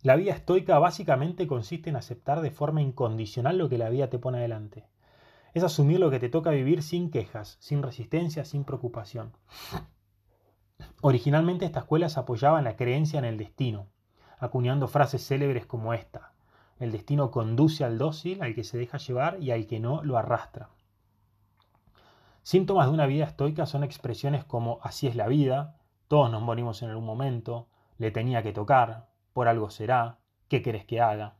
La 0.02 0.16
vida 0.16 0.32
estoica 0.32 0.78
básicamente 0.78 1.46
consiste 1.46 1.90
en 1.90 1.96
aceptar 1.96 2.40
de 2.40 2.50
forma 2.50 2.82
incondicional 2.82 3.58
lo 3.58 3.68
que 3.68 3.78
la 3.78 3.88
vida 3.88 4.10
te 4.10 4.18
pone 4.18 4.38
adelante. 4.38 4.84
Es 5.54 5.62
asumir 5.62 6.00
lo 6.00 6.10
que 6.10 6.18
te 6.18 6.28
toca 6.28 6.50
vivir 6.50 6.82
sin 6.82 7.10
quejas, 7.10 7.56
sin 7.60 7.82
resistencia, 7.82 8.44
sin 8.44 8.64
preocupación. 8.64 9.32
Originalmente 11.02 11.64
esta 11.64 11.80
escuela 11.80 12.08
se 12.08 12.18
apoyaba 12.18 12.58
en 12.58 12.64
la 12.64 12.76
creencia 12.76 13.18
en 13.18 13.24
el 13.24 13.36
destino, 13.36 13.86
acuñando 14.38 14.88
frases 14.88 15.24
célebres 15.24 15.66
como 15.66 15.94
esta. 15.94 16.32
El 16.80 16.90
destino 16.90 17.30
conduce 17.30 17.84
al 17.84 17.98
dócil, 17.98 18.42
al 18.42 18.56
que 18.56 18.64
se 18.64 18.78
deja 18.78 18.98
llevar 18.98 19.40
y 19.40 19.52
al 19.52 19.66
que 19.66 19.78
no 19.78 20.02
lo 20.02 20.18
arrastra. 20.18 20.70
Síntomas 22.42 22.88
de 22.88 22.94
una 22.94 23.06
vida 23.06 23.24
estoica 23.24 23.66
son 23.66 23.84
expresiones 23.84 24.44
como 24.44 24.80
así 24.82 25.06
es 25.06 25.14
la 25.14 25.28
vida, 25.28 25.76
todos 26.12 26.30
nos 26.30 26.42
morimos 26.42 26.82
en 26.82 26.90
algún 26.90 27.06
momento, 27.06 27.68
le 27.96 28.10
tenía 28.10 28.42
que 28.42 28.52
tocar, 28.52 29.08
por 29.32 29.48
algo 29.48 29.70
será, 29.70 30.18
¿qué 30.48 30.60
querés 30.60 30.84
que 30.84 31.00
haga? 31.00 31.36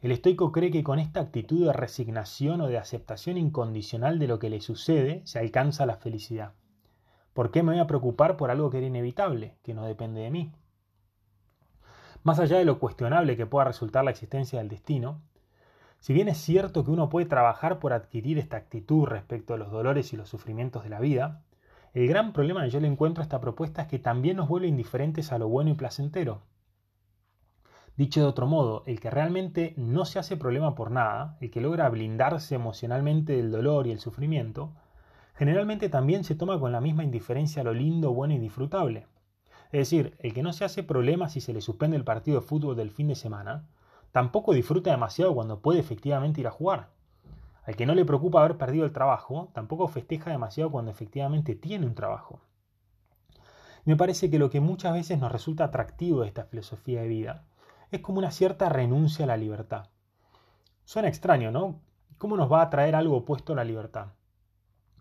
El 0.00 0.10
estoico 0.10 0.50
cree 0.50 0.72
que 0.72 0.82
con 0.82 0.98
esta 0.98 1.20
actitud 1.20 1.64
de 1.64 1.72
resignación 1.72 2.60
o 2.62 2.66
de 2.66 2.78
aceptación 2.78 3.36
incondicional 3.36 4.18
de 4.18 4.26
lo 4.26 4.40
que 4.40 4.50
le 4.50 4.60
sucede 4.60 5.22
se 5.24 5.38
alcanza 5.38 5.86
la 5.86 5.98
felicidad. 5.98 6.54
¿Por 7.32 7.52
qué 7.52 7.62
me 7.62 7.74
voy 7.74 7.80
a 7.80 7.86
preocupar 7.86 8.36
por 8.36 8.50
algo 8.50 8.70
que 8.70 8.78
era 8.78 8.88
inevitable, 8.88 9.54
que 9.62 9.72
no 9.72 9.84
depende 9.84 10.20
de 10.20 10.32
mí? 10.32 10.50
Más 12.24 12.40
allá 12.40 12.58
de 12.58 12.64
lo 12.64 12.80
cuestionable 12.80 13.36
que 13.36 13.46
pueda 13.46 13.66
resultar 13.66 14.02
la 14.02 14.10
existencia 14.10 14.58
del 14.58 14.68
destino, 14.68 15.20
si 16.00 16.12
bien 16.12 16.26
es 16.26 16.38
cierto 16.38 16.84
que 16.84 16.90
uno 16.90 17.08
puede 17.08 17.26
trabajar 17.26 17.78
por 17.78 17.92
adquirir 17.92 18.40
esta 18.40 18.56
actitud 18.56 19.04
respecto 19.04 19.54
a 19.54 19.58
los 19.58 19.70
dolores 19.70 20.12
y 20.12 20.16
los 20.16 20.28
sufrimientos 20.28 20.82
de 20.82 20.90
la 20.90 20.98
vida, 20.98 21.44
el 21.94 22.08
gran 22.08 22.32
problema 22.32 22.62
que 22.62 22.70
yo 22.70 22.80
le 22.80 22.88
encuentro 22.88 23.20
a 23.20 23.24
esta 23.24 23.40
propuesta 23.40 23.82
es 23.82 23.88
que 23.88 23.98
también 23.98 24.38
nos 24.38 24.48
vuelve 24.48 24.68
indiferentes 24.68 25.30
a 25.30 25.38
lo 25.38 25.48
bueno 25.48 25.70
y 25.70 25.74
placentero. 25.74 26.40
Dicho 27.96 28.20
de 28.20 28.26
otro 28.26 28.46
modo, 28.46 28.82
el 28.86 29.00
que 29.00 29.10
realmente 29.10 29.74
no 29.76 30.06
se 30.06 30.18
hace 30.18 30.38
problema 30.38 30.74
por 30.74 30.90
nada, 30.90 31.36
el 31.40 31.50
que 31.50 31.60
logra 31.60 31.90
blindarse 31.90 32.54
emocionalmente 32.54 33.36
del 33.36 33.50
dolor 33.50 33.86
y 33.86 33.90
el 33.90 34.00
sufrimiento, 34.00 34.72
generalmente 35.34 35.90
también 35.90 36.24
se 36.24 36.34
toma 36.34 36.58
con 36.58 36.72
la 36.72 36.80
misma 36.80 37.04
indiferencia 37.04 37.60
a 37.60 37.64
lo 37.64 37.74
lindo, 37.74 38.14
bueno 38.14 38.32
y 38.32 38.38
disfrutable. 38.38 39.06
Es 39.72 39.90
decir, 39.90 40.16
el 40.20 40.32
que 40.32 40.42
no 40.42 40.54
se 40.54 40.64
hace 40.64 40.82
problema 40.82 41.28
si 41.28 41.42
se 41.42 41.52
le 41.52 41.60
suspende 41.60 41.98
el 41.98 42.04
partido 42.04 42.40
de 42.40 42.46
fútbol 42.46 42.76
del 42.76 42.90
fin 42.90 43.08
de 43.08 43.14
semana, 43.14 43.66
tampoco 44.12 44.54
disfruta 44.54 44.90
demasiado 44.90 45.34
cuando 45.34 45.60
puede 45.60 45.80
efectivamente 45.80 46.40
ir 46.40 46.46
a 46.46 46.50
jugar. 46.50 46.88
Al 47.64 47.76
que 47.76 47.86
no 47.86 47.94
le 47.94 48.04
preocupa 48.04 48.40
haber 48.40 48.58
perdido 48.58 48.84
el 48.84 48.92
trabajo, 48.92 49.50
tampoco 49.52 49.86
festeja 49.88 50.30
demasiado 50.30 50.70
cuando 50.70 50.90
efectivamente 50.90 51.54
tiene 51.54 51.86
un 51.86 51.94
trabajo. 51.94 52.40
Me 53.84 53.96
parece 53.96 54.30
que 54.30 54.38
lo 54.38 54.50
que 54.50 54.60
muchas 54.60 54.92
veces 54.92 55.18
nos 55.18 55.32
resulta 55.32 55.64
atractivo 55.64 56.20
de 56.20 56.28
esta 56.28 56.44
filosofía 56.44 57.02
de 57.02 57.08
vida 57.08 57.44
es 57.90 58.00
como 58.00 58.18
una 58.18 58.30
cierta 58.30 58.68
renuncia 58.68 59.24
a 59.24 59.28
la 59.28 59.36
libertad. 59.36 59.90
Suena 60.84 61.08
extraño, 61.08 61.50
¿no? 61.50 61.80
¿Cómo 62.18 62.36
nos 62.36 62.50
va 62.50 62.62
a 62.62 62.70
traer 62.70 62.94
algo 62.94 63.18
opuesto 63.18 63.52
a 63.52 63.56
la 63.56 63.64
libertad? 63.64 64.08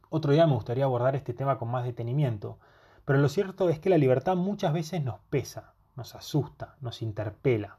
Otro 0.10 0.34
día 0.34 0.46
me 0.48 0.56
gustaría 0.56 0.84
abordar 0.84 1.16
este 1.16 1.34
tema 1.34 1.58
con 1.58 1.70
más 1.70 1.84
detenimiento, 1.86 2.60
pero 3.06 3.20
lo 3.20 3.30
cierto 3.30 3.70
es 3.70 3.80
que 3.80 3.90
la 3.90 3.98
libertad 3.98 4.36
muchas 4.36 4.74
veces 4.74 5.04
nos 5.04 5.20
pesa, 5.30 5.74
nos 5.96 6.16
asusta, 6.16 6.76
nos 6.82 7.02
interpela, 7.02 7.78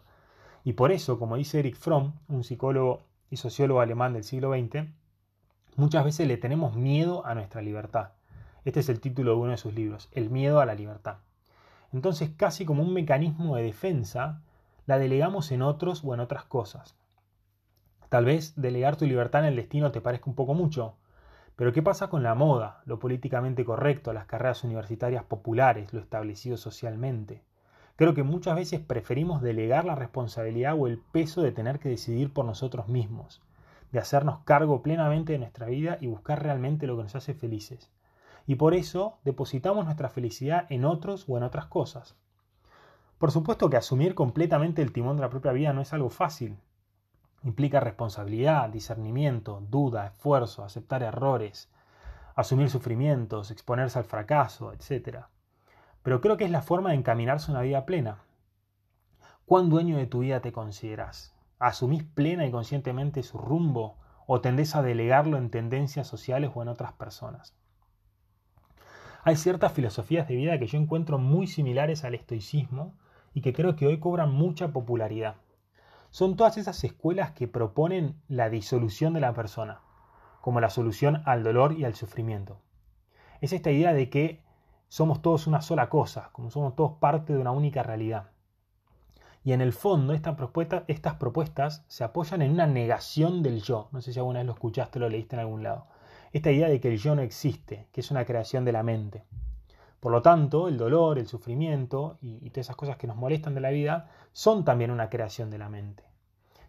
y 0.64 0.74
por 0.74 0.92
eso, 0.92 1.18
como 1.18 1.36
dice 1.36 1.58
Eric 1.58 1.76
Fromm, 1.76 2.12
un 2.28 2.44
psicólogo 2.44 3.02
y 3.32 3.38
sociólogo 3.38 3.80
alemán 3.80 4.12
del 4.12 4.24
siglo 4.24 4.52
XX, 4.52 4.90
muchas 5.76 6.04
veces 6.04 6.28
le 6.28 6.36
tenemos 6.36 6.76
miedo 6.76 7.24
a 7.24 7.34
nuestra 7.34 7.62
libertad. 7.62 8.10
Este 8.66 8.80
es 8.80 8.90
el 8.90 9.00
título 9.00 9.30
de 9.30 9.38
uno 9.38 9.50
de 9.52 9.56
sus 9.56 9.72
libros, 9.72 10.10
El 10.12 10.28
miedo 10.28 10.60
a 10.60 10.66
la 10.66 10.74
libertad. 10.74 11.16
Entonces, 11.94 12.30
casi 12.36 12.66
como 12.66 12.82
un 12.82 12.92
mecanismo 12.92 13.56
de 13.56 13.62
defensa, 13.62 14.42
la 14.84 14.98
delegamos 14.98 15.50
en 15.50 15.62
otros 15.62 16.04
o 16.04 16.12
en 16.12 16.20
otras 16.20 16.44
cosas. 16.44 16.94
Tal 18.10 18.26
vez 18.26 18.52
delegar 18.60 18.96
tu 18.96 19.06
libertad 19.06 19.40
en 19.40 19.48
el 19.48 19.56
destino 19.56 19.92
te 19.92 20.02
parezca 20.02 20.28
un 20.28 20.36
poco 20.36 20.52
mucho, 20.52 20.96
pero 21.56 21.72
¿qué 21.72 21.80
pasa 21.80 22.08
con 22.08 22.22
la 22.22 22.34
moda, 22.34 22.82
lo 22.84 22.98
políticamente 22.98 23.64
correcto, 23.64 24.12
las 24.12 24.26
carreras 24.26 24.62
universitarias 24.62 25.24
populares, 25.24 25.94
lo 25.94 26.00
establecido 26.00 26.58
socialmente? 26.58 27.42
Creo 28.02 28.14
que 28.14 28.24
muchas 28.24 28.56
veces 28.56 28.80
preferimos 28.80 29.42
delegar 29.42 29.84
la 29.84 29.94
responsabilidad 29.94 30.74
o 30.76 30.88
el 30.88 30.98
peso 30.98 31.40
de 31.40 31.52
tener 31.52 31.78
que 31.78 31.88
decidir 31.88 32.32
por 32.32 32.44
nosotros 32.44 32.88
mismos, 32.88 33.40
de 33.92 34.00
hacernos 34.00 34.40
cargo 34.40 34.82
plenamente 34.82 35.34
de 35.34 35.38
nuestra 35.38 35.66
vida 35.66 35.98
y 36.00 36.08
buscar 36.08 36.42
realmente 36.42 36.88
lo 36.88 36.96
que 36.96 37.04
nos 37.04 37.14
hace 37.14 37.32
felices. 37.32 37.92
Y 38.44 38.56
por 38.56 38.74
eso 38.74 39.20
depositamos 39.22 39.84
nuestra 39.84 40.08
felicidad 40.08 40.66
en 40.68 40.84
otros 40.84 41.26
o 41.28 41.36
en 41.36 41.44
otras 41.44 41.66
cosas. 41.66 42.16
Por 43.18 43.30
supuesto 43.30 43.70
que 43.70 43.76
asumir 43.76 44.16
completamente 44.16 44.82
el 44.82 44.90
timón 44.90 45.14
de 45.14 45.22
la 45.22 45.30
propia 45.30 45.52
vida 45.52 45.72
no 45.72 45.80
es 45.80 45.92
algo 45.92 46.10
fácil. 46.10 46.56
Implica 47.44 47.78
responsabilidad, 47.78 48.68
discernimiento, 48.68 49.62
duda, 49.70 50.08
esfuerzo, 50.08 50.64
aceptar 50.64 51.04
errores, 51.04 51.70
asumir 52.34 52.68
sufrimientos, 52.68 53.52
exponerse 53.52 54.00
al 54.00 54.06
fracaso, 54.06 54.72
etc 54.72 55.26
pero 56.02 56.20
creo 56.20 56.36
que 56.36 56.44
es 56.44 56.50
la 56.50 56.62
forma 56.62 56.90
de 56.90 56.96
encaminarse 56.96 57.50
una 57.50 57.62
vida 57.62 57.86
plena. 57.86 58.22
¿Cuán 59.44 59.70
dueño 59.70 59.96
de 59.96 60.06
tu 60.06 60.20
vida 60.20 60.40
te 60.40 60.52
consideras? 60.52 61.34
¿Asumís 61.58 62.04
plena 62.04 62.46
y 62.46 62.50
conscientemente 62.50 63.22
su 63.22 63.38
rumbo 63.38 63.98
o 64.26 64.40
tendés 64.40 64.74
a 64.74 64.82
delegarlo 64.82 65.36
en 65.36 65.50
tendencias 65.50 66.06
sociales 66.06 66.50
o 66.54 66.62
en 66.62 66.68
otras 66.68 66.92
personas? 66.92 67.54
Hay 69.24 69.36
ciertas 69.36 69.72
filosofías 69.72 70.26
de 70.26 70.34
vida 70.34 70.58
que 70.58 70.66
yo 70.66 70.78
encuentro 70.78 71.18
muy 71.18 71.46
similares 71.46 72.02
al 72.02 72.14
estoicismo 72.14 72.94
y 73.32 73.40
que 73.40 73.52
creo 73.52 73.76
que 73.76 73.86
hoy 73.86 74.00
cobran 74.00 74.32
mucha 74.32 74.72
popularidad. 74.72 75.36
Son 76.10 76.36
todas 76.36 76.58
esas 76.58 76.82
escuelas 76.82 77.30
que 77.30 77.46
proponen 77.46 78.20
la 78.28 78.50
disolución 78.50 79.14
de 79.14 79.20
la 79.20 79.32
persona, 79.32 79.80
como 80.40 80.60
la 80.60 80.70
solución 80.70 81.22
al 81.24 81.44
dolor 81.44 81.78
y 81.78 81.84
al 81.84 81.94
sufrimiento. 81.94 82.60
Es 83.40 83.52
esta 83.52 83.70
idea 83.70 83.92
de 83.92 84.10
que 84.10 84.42
somos 84.92 85.22
todos 85.22 85.46
una 85.46 85.62
sola 85.62 85.88
cosa, 85.88 86.28
como 86.32 86.50
somos 86.50 86.76
todos 86.76 86.92
parte 86.98 87.32
de 87.32 87.38
una 87.38 87.50
única 87.50 87.82
realidad. 87.82 88.28
Y 89.42 89.54
en 89.54 89.62
el 89.62 89.72
fondo 89.72 90.12
estas 90.12 90.36
propuestas 91.16 91.82
se 91.88 92.04
apoyan 92.04 92.42
en 92.42 92.52
una 92.52 92.66
negación 92.66 93.42
del 93.42 93.62
yo. 93.62 93.88
No 93.92 94.02
sé 94.02 94.12
si 94.12 94.18
alguna 94.18 94.40
vez 94.40 94.46
lo 94.48 94.52
escuchaste 94.52 94.98
o 94.98 95.00
lo 95.00 95.08
leíste 95.08 95.36
en 95.36 95.40
algún 95.40 95.62
lado. 95.62 95.86
Esta 96.30 96.50
idea 96.50 96.68
de 96.68 96.78
que 96.78 96.88
el 96.88 96.98
yo 96.98 97.14
no 97.14 97.22
existe, 97.22 97.88
que 97.90 98.02
es 98.02 98.10
una 98.10 98.26
creación 98.26 98.66
de 98.66 98.72
la 98.72 98.82
mente. 98.82 99.24
Por 99.98 100.12
lo 100.12 100.20
tanto, 100.20 100.68
el 100.68 100.76
dolor, 100.76 101.18
el 101.18 101.26
sufrimiento 101.26 102.18
y, 102.20 102.46
y 102.46 102.50
todas 102.50 102.66
esas 102.66 102.76
cosas 102.76 102.98
que 102.98 103.06
nos 103.06 103.16
molestan 103.16 103.54
de 103.54 103.62
la 103.62 103.70
vida 103.70 104.10
son 104.32 104.62
también 104.62 104.90
una 104.90 105.08
creación 105.08 105.48
de 105.48 105.56
la 105.56 105.70
mente. 105.70 106.04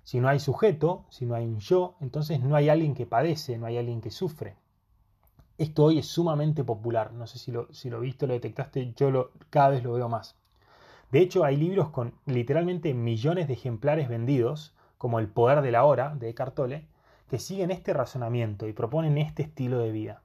Si 0.03 0.21
no 0.21 0.29
hay 0.29 0.39
sujeto, 0.39 1.03
si 1.09 1.25
no 1.25 1.35
hay 1.35 1.45
un 1.45 1.59
yo, 1.59 1.97
entonces 1.99 2.39
no 2.39 2.55
hay 2.55 2.69
alguien 2.69 2.95
que 2.95 3.05
padece, 3.05 3.57
no 3.57 3.65
hay 3.65 3.77
alguien 3.77 3.99
que 3.99 4.11
sufre. 4.11 4.55
Esto 5.57 5.83
hoy 5.83 5.99
es 5.99 6.07
sumamente 6.07 6.63
popular, 6.63 7.13
no 7.13 7.27
sé 7.27 7.37
si 7.37 7.51
lo, 7.51 7.71
si 7.71 7.91
lo 7.91 7.99
viste, 7.99 8.25
lo 8.25 8.33
detectaste, 8.33 8.93
yo 8.95 9.11
lo, 9.11 9.31
cada 9.51 9.69
vez 9.69 9.83
lo 9.83 9.93
veo 9.93 10.09
más. 10.09 10.35
De 11.11 11.19
hecho, 11.19 11.43
hay 11.43 11.57
libros 11.57 11.89
con 11.89 12.15
literalmente 12.25 12.95
millones 12.95 13.47
de 13.47 13.53
ejemplares 13.53 14.09
vendidos, 14.09 14.73
como 14.97 15.19
El 15.19 15.27
poder 15.27 15.61
de 15.61 15.71
la 15.71 15.83
hora 15.83 16.15
de 16.15 16.29
Eckhart 16.29 16.55
Tolle, 16.55 16.87
que 17.29 17.37
siguen 17.37 17.69
este 17.69 17.93
razonamiento 17.93 18.67
y 18.67 18.73
proponen 18.73 19.19
este 19.19 19.43
estilo 19.43 19.77
de 19.77 19.91
vida. 19.91 20.23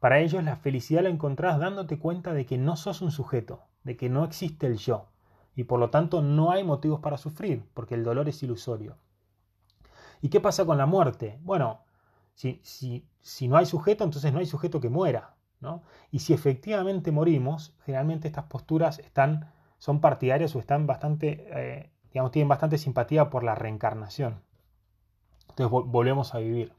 Para 0.00 0.20
ellos 0.20 0.42
la 0.42 0.56
felicidad 0.56 1.02
la 1.02 1.10
encontrás 1.10 1.58
dándote 1.58 1.98
cuenta 1.98 2.32
de 2.32 2.46
que 2.46 2.56
no 2.56 2.76
sos 2.76 3.02
un 3.02 3.10
sujeto, 3.10 3.62
de 3.84 3.96
que 3.98 4.08
no 4.08 4.24
existe 4.24 4.66
el 4.66 4.78
yo, 4.78 5.06
y 5.54 5.64
por 5.64 5.80
lo 5.80 5.90
tanto 5.90 6.22
no 6.22 6.50
hay 6.50 6.64
motivos 6.64 7.00
para 7.00 7.18
sufrir, 7.18 7.62
porque 7.74 7.94
el 7.94 8.04
dolor 8.04 8.28
es 8.28 8.42
ilusorio. 8.42 8.96
¿Y 10.22 10.30
qué 10.30 10.40
pasa 10.40 10.64
con 10.64 10.78
la 10.78 10.86
muerte? 10.86 11.38
Bueno, 11.42 11.80
si, 12.36 13.48
no 13.48 13.56
hay 13.56 13.66
sujeto, 13.66 14.04
entonces 14.04 14.32
no 14.32 14.38
hay 14.38 14.46
sujeto 14.46 14.80
que 14.80 14.90
muera. 14.90 15.34
¿no? 15.60 15.82
Y 16.10 16.20
si 16.20 16.34
efectivamente 16.34 17.10
morimos, 17.10 17.74
generalmente 17.84 18.28
estas 18.28 18.44
posturas 18.44 18.98
están, 18.98 19.52
son 19.78 20.00
partidarias 20.00 20.54
o 20.54 20.60
están 20.60 20.86
bastante, 20.86 21.48
eh, 21.50 21.90
digamos, 22.12 22.30
tienen 22.30 22.48
bastante 22.48 22.78
simpatía 22.78 23.30
por 23.30 23.42
la 23.42 23.54
reencarnación. 23.54 24.42
Entonces 25.48 25.70
volvemos 25.70 26.34
a 26.34 26.38
vivir. 26.38 26.72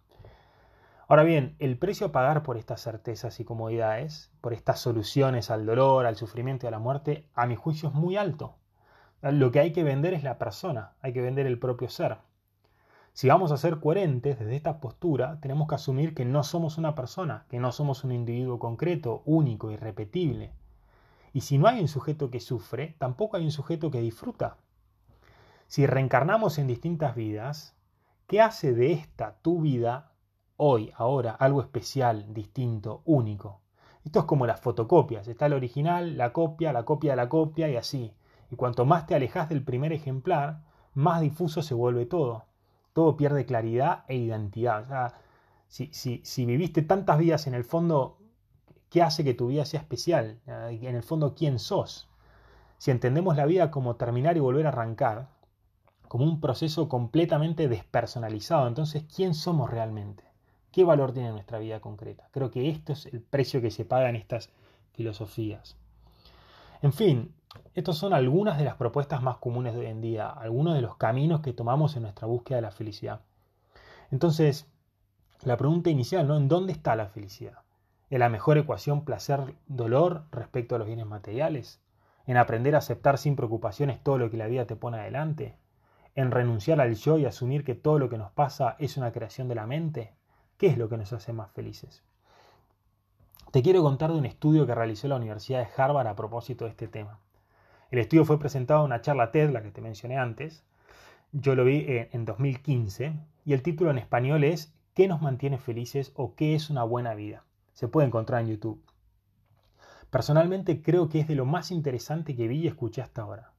Ahora 1.07 1.23
bien, 1.23 1.55
el 1.59 1.77
precio 1.77 2.07
a 2.07 2.11
pagar 2.11 2.43
por 2.43 2.57
estas 2.57 2.81
certezas 2.81 3.39
y 3.39 3.45
comodidades, 3.45 4.29
por 4.41 4.53
estas 4.53 4.79
soluciones 4.79 5.49
al 5.49 5.65
dolor, 5.65 6.05
al 6.05 6.17
sufrimiento 6.17 6.65
y 6.65 6.67
a 6.67 6.71
la 6.71 6.79
muerte, 6.79 7.29
a 7.33 7.47
mi 7.47 7.55
juicio 7.55 7.89
es 7.89 7.95
muy 7.95 8.17
alto. 8.17 8.57
Lo 9.21 9.51
que 9.51 9.59
hay 9.59 9.71
que 9.71 9.83
vender 9.83 10.13
es 10.13 10.23
la 10.23 10.37
persona, 10.37 10.93
hay 11.01 11.13
que 11.13 11.21
vender 11.21 11.47
el 11.47 11.59
propio 11.59 11.89
ser. 11.89 12.17
Si 13.17 13.27
vamos 13.27 13.51
a 13.51 13.57
ser 13.57 13.79
coherentes 13.79 14.37
desde 14.37 14.55
esta 14.55 14.79
postura, 14.79 15.39
tenemos 15.41 15.67
que 15.67 15.73
asumir 15.73 16.13
que 16.13 16.23
no 16.23 16.43
somos 16.43 16.77
una 16.77 16.93
persona, 16.93 17.47
que 17.49 17.57
no 17.57 17.71
somos 17.71 18.03
un 18.03 18.11
individuo 18.11 18.59
concreto, 18.59 19.23
único, 19.25 19.71
irrepetible. 19.71 20.53
Y 21.33 21.41
si 21.41 21.57
no 21.57 21.67
hay 21.67 21.81
un 21.81 21.87
sujeto 21.87 22.29
que 22.29 22.39
sufre, 22.39 22.95
tampoco 22.99 23.35
hay 23.35 23.43
un 23.43 23.49
sujeto 23.49 23.89
que 23.89 24.01
disfruta. 24.01 24.57
Si 25.65 25.87
reencarnamos 25.87 26.59
en 26.59 26.67
distintas 26.67 27.15
vidas, 27.15 27.75
¿Qué 28.27 28.39
hace 28.39 28.75
de 28.75 28.91
esta 28.91 29.39
tu 29.41 29.61
vida 29.61 30.11
hoy, 30.55 30.91
ahora, 30.95 31.31
algo 31.31 31.61
especial, 31.61 32.31
distinto, 32.35 33.01
único? 33.05 33.61
Esto 34.05 34.19
es 34.19 34.25
como 34.25 34.45
las 34.45 34.61
fotocopias. 34.61 35.27
Está 35.27 35.47
el 35.47 35.53
original, 35.53 36.17
la 36.17 36.33
copia, 36.33 36.71
la 36.71 36.85
copia 36.85 37.13
de 37.13 37.17
la 37.17 37.29
copia 37.29 37.67
y 37.67 37.77
así. 37.77 38.13
Y 38.51 38.57
cuanto 38.57 38.85
más 38.85 39.07
te 39.07 39.15
alejas 39.15 39.49
del 39.49 39.63
primer 39.63 39.91
ejemplar, 39.91 40.61
más 40.93 41.21
difuso 41.21 41.63
se 41.63 41.73
vuelve 41.73 42.05
todo. 42.05 42.46
Todo 42.97 43.15
pierde 43.15 43.45
claridad 43.45 44.05
e 44.07 44.15
identidad. 44.15 44.81
O 44.81 44.85
sea, 44.85 45.13
si, 45.67 45.91
si 45.91 46.45
viviste 46.47 46.81
tantas 46.81 47.19
vidas 47.19 47.45
en 47.45 47.53
el 47.53 47.63
fondo, 47.63 48.17
¿qué 48.89 49.03
hace 49.03 49.23
que 49.23 49.35
tu 49.35 49.49
vida 49.49 49.65
sea 49.65 49.81
especial? 49.81 50.39
En 50.47 50.95
el 50.95 51.03
fondo, 51.03 51.35
¿quién 51.35 51.59
sos? 51.59 52.09
Si 52.79 52.89
entendemos 52.89 53.37
la 53.37 53.45
vida 53.45 53.69
como 53.69 53.97
terminar 53.97 54.35
y 54.35 54.39
volver 54.39 54.65
a 54.65 54.69
arrancar, 54.69 55.27
como 56.07 56.25
un 56.25 56.41
proceso 56.41 56.89
completamente 56.89 57.67
despersonalizado. 57.67 58.67
Entonces, 58.67 59.03
¿quién 59.15 59.35
somos 59.35 59.69
realmente? 59.69 60.23
¿Qué 60.71 60.83
valor 60.83 61.11
tiene 61.13 61.31
nuestra 61.31 61.59
vida 61.59 61.79
concreta? 61.79 62.27
Creo 62.31 62.49
que 62.49 62.67
esto 62.67 62.93
es 62.93 63.05
el 63.05 63.21
precio 63.21 63.61
que 63.61 63.69
se 63.69 63.85
paga 63.85 64.09
en 64.09 64.15
estas 64.15 64.49
filosofías. 64.93 65.77
En 66.81 66.93
fin, 66.93 67.31
estas 67.73 67.97
son 67.97 68.13
algunas 68.13 68.57
de 68.57 68.65
las 68.65 68.75
propuestas 68.75 69.21
más 69.21 69.37
comunes 69.37 69.73
de 69.73 69.81
hoy 69.81 69.85
en 69.87 70.01
día, 70.01 70.29
algunos 70.29 70.75
de 70.75 70.81
los 70.81 70.97
caminos 70.97 71.41
que 71.41 71.53
tomamos 71.53 71.95
en 71.95 72.03
nuestra 72.03 72.27
búsqueda 72.27 72.57
de 72.57 72.63
la 72.63 72.71
felicidad. 72.71 73.21
Entonces, 74.11 74.67
la 75.43 75.57
pregunta 75.57 75.89
inicial, 75.89 76.27
¿no? 76.27 76.37
¿En 76.37 76.47
dónde 76.47 76.73
está 76.73 76.95
la 76.95 77.07
felicidad? 77.07 77.59
¿En 78.09 78.19
la 78.19 78.29
mejor 78.29 78.57
ecuación 78.57 79.05
placer-dolor 79.05 80.25
respecto 80.31 80.75
a 80.75 80.79
los 80.79 80.87
bienes 80.87 81.05
materiales? 81.05 81.81
¿En 82.25 82.37
aprender 82.37 82.75
a 82.75 82.79
aceptar 82.79 83.17
sin 83.17 83.35
preocupaciones 83.35 84.01
todo 84.01 84.17
lo 84.17 84.29
que 84.29 84.37
la 84.37 84.47
vida 84.47 84.65
te 84.65 84.75
pone 84.75 84.97
adelante? 84.97 85.57
en 86.17 86.31
renunciar 86.31 86.81
al 86.81 86.95
yo 86.95 87.19
y 87.19 87.25
asumir 87.25 87.63
que 87.63 87.75
todo 87.75 87.99
lo 87.99 88.09
que 88.09 88.17
nos 88.17 88.31
pasa 88.31 88.75
es 88.79 88.97
una 88.97 89.11
creación 89.11 89.47
de 89.47 89.53
la 89.53 89.67
mente? 89.67 90.15
¿Qué 90.57 90.65
es 90.65 90.77
lo 90.77 90.89
que 90.89 90.97
nos 90.97 91.13
hace 91.13 91.31
más 91.31 91.51
felices? 91.51 92.03
Te 93.51 93.61
quiero 93.61 93.83
contar 93.83 94.11
de 94.11 94.17
un 94.17 94.25
estudio 94.25 94.65
que 94.65 94.73
realizó 94.73 95.07
la 95.07 95.15
Universidad 95.15 95.59
de 95.59 95.69
Harvard 95.81 96.07
a 96.07 96.15
propósito 96.15 96.65
de 96.65 96.71
este 96.71 96.87
tema. 96.87 97.19
El 97.89 97.99
estudio 97.99 98.25
fue 98.25 98.37
presentado 98.37 98.81
en 98.81 98.87
una 98.87 99.01
charla 99.01 99.31
TED, 99.31 99.51
la 99.51 99.61
que 99.61 99.71
te 99.71 99.79
mencioné 99.79 100.17
antes. 100.17 100.65
Yo 101.31 101.55
lo 101.55 101.63
vi 101.63 101.85
en 101.87 102.25
2015 102.25 103.13
y 103.45 103.53
el 103.53 103.61
título 103.61 103.91
en 103.91 103.97
español 103.97 104.43
es 104.43 104.73
¿Qué 104.93 105.07
nos 105.07 105.21
mantiene 105.21 105.57
felices 105.57 106.11
o 106.15 106.35
qué 106.35 106.53
es 106.53 106.69
una 106.69 106.83
buena 106.83 107.13
vida? 107.13 107.45
Se 107.71 107.87
puede 107.87 108.07
encontrar 108.07 108.41
en 108.41 108.47
YouTube. 108.47 108.83
Personalmente 110.09 110.81
creo 110.81 111.07
que 111.07 111.21
es 111.21 111.27
de 111.29 111.35
lo 111.35 111.45
más 111.45 111.71
interesante 111.71 112.35
que 112.35 112.49
vi 112.49 112.59
y 112.59 112.67
escuché 112.67 113.01
hasta 113.01 113.21
ahora. 113.21 113.53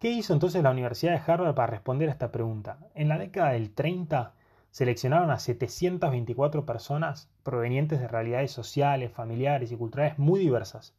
¿Qué 0.00 0.10
hizo 0.10 0.32
entonces 0.32 0.62
la 0.64 0.70
Universidad 0.70 1.12
de 1.12 1.32
Harvard 1.32 1.54
para 1.54 1.70
responder 1.70 2.08
a 2.08 2.12
esta 2.12 2.32
pregunta? 2.32 2.78
En 2.94 3.08
la 3.08 3.18
década 3.18 3.52
del 3.52 3.72
30 3.72 4.34
seleccionaron 4.72 5.30
a 5.30 5.38
724 5.38 6.66
personas 6.66 7.30
provenientes 7.44 8.00
de 8.00 8.08
realidades 8.08 8.50
sociales, 8.50 9.12
familiares 9.12 9.70
y 9.70 9.76
culturales 9.76 10.18
muy 10.18 10.40
diversas 10.40 10.94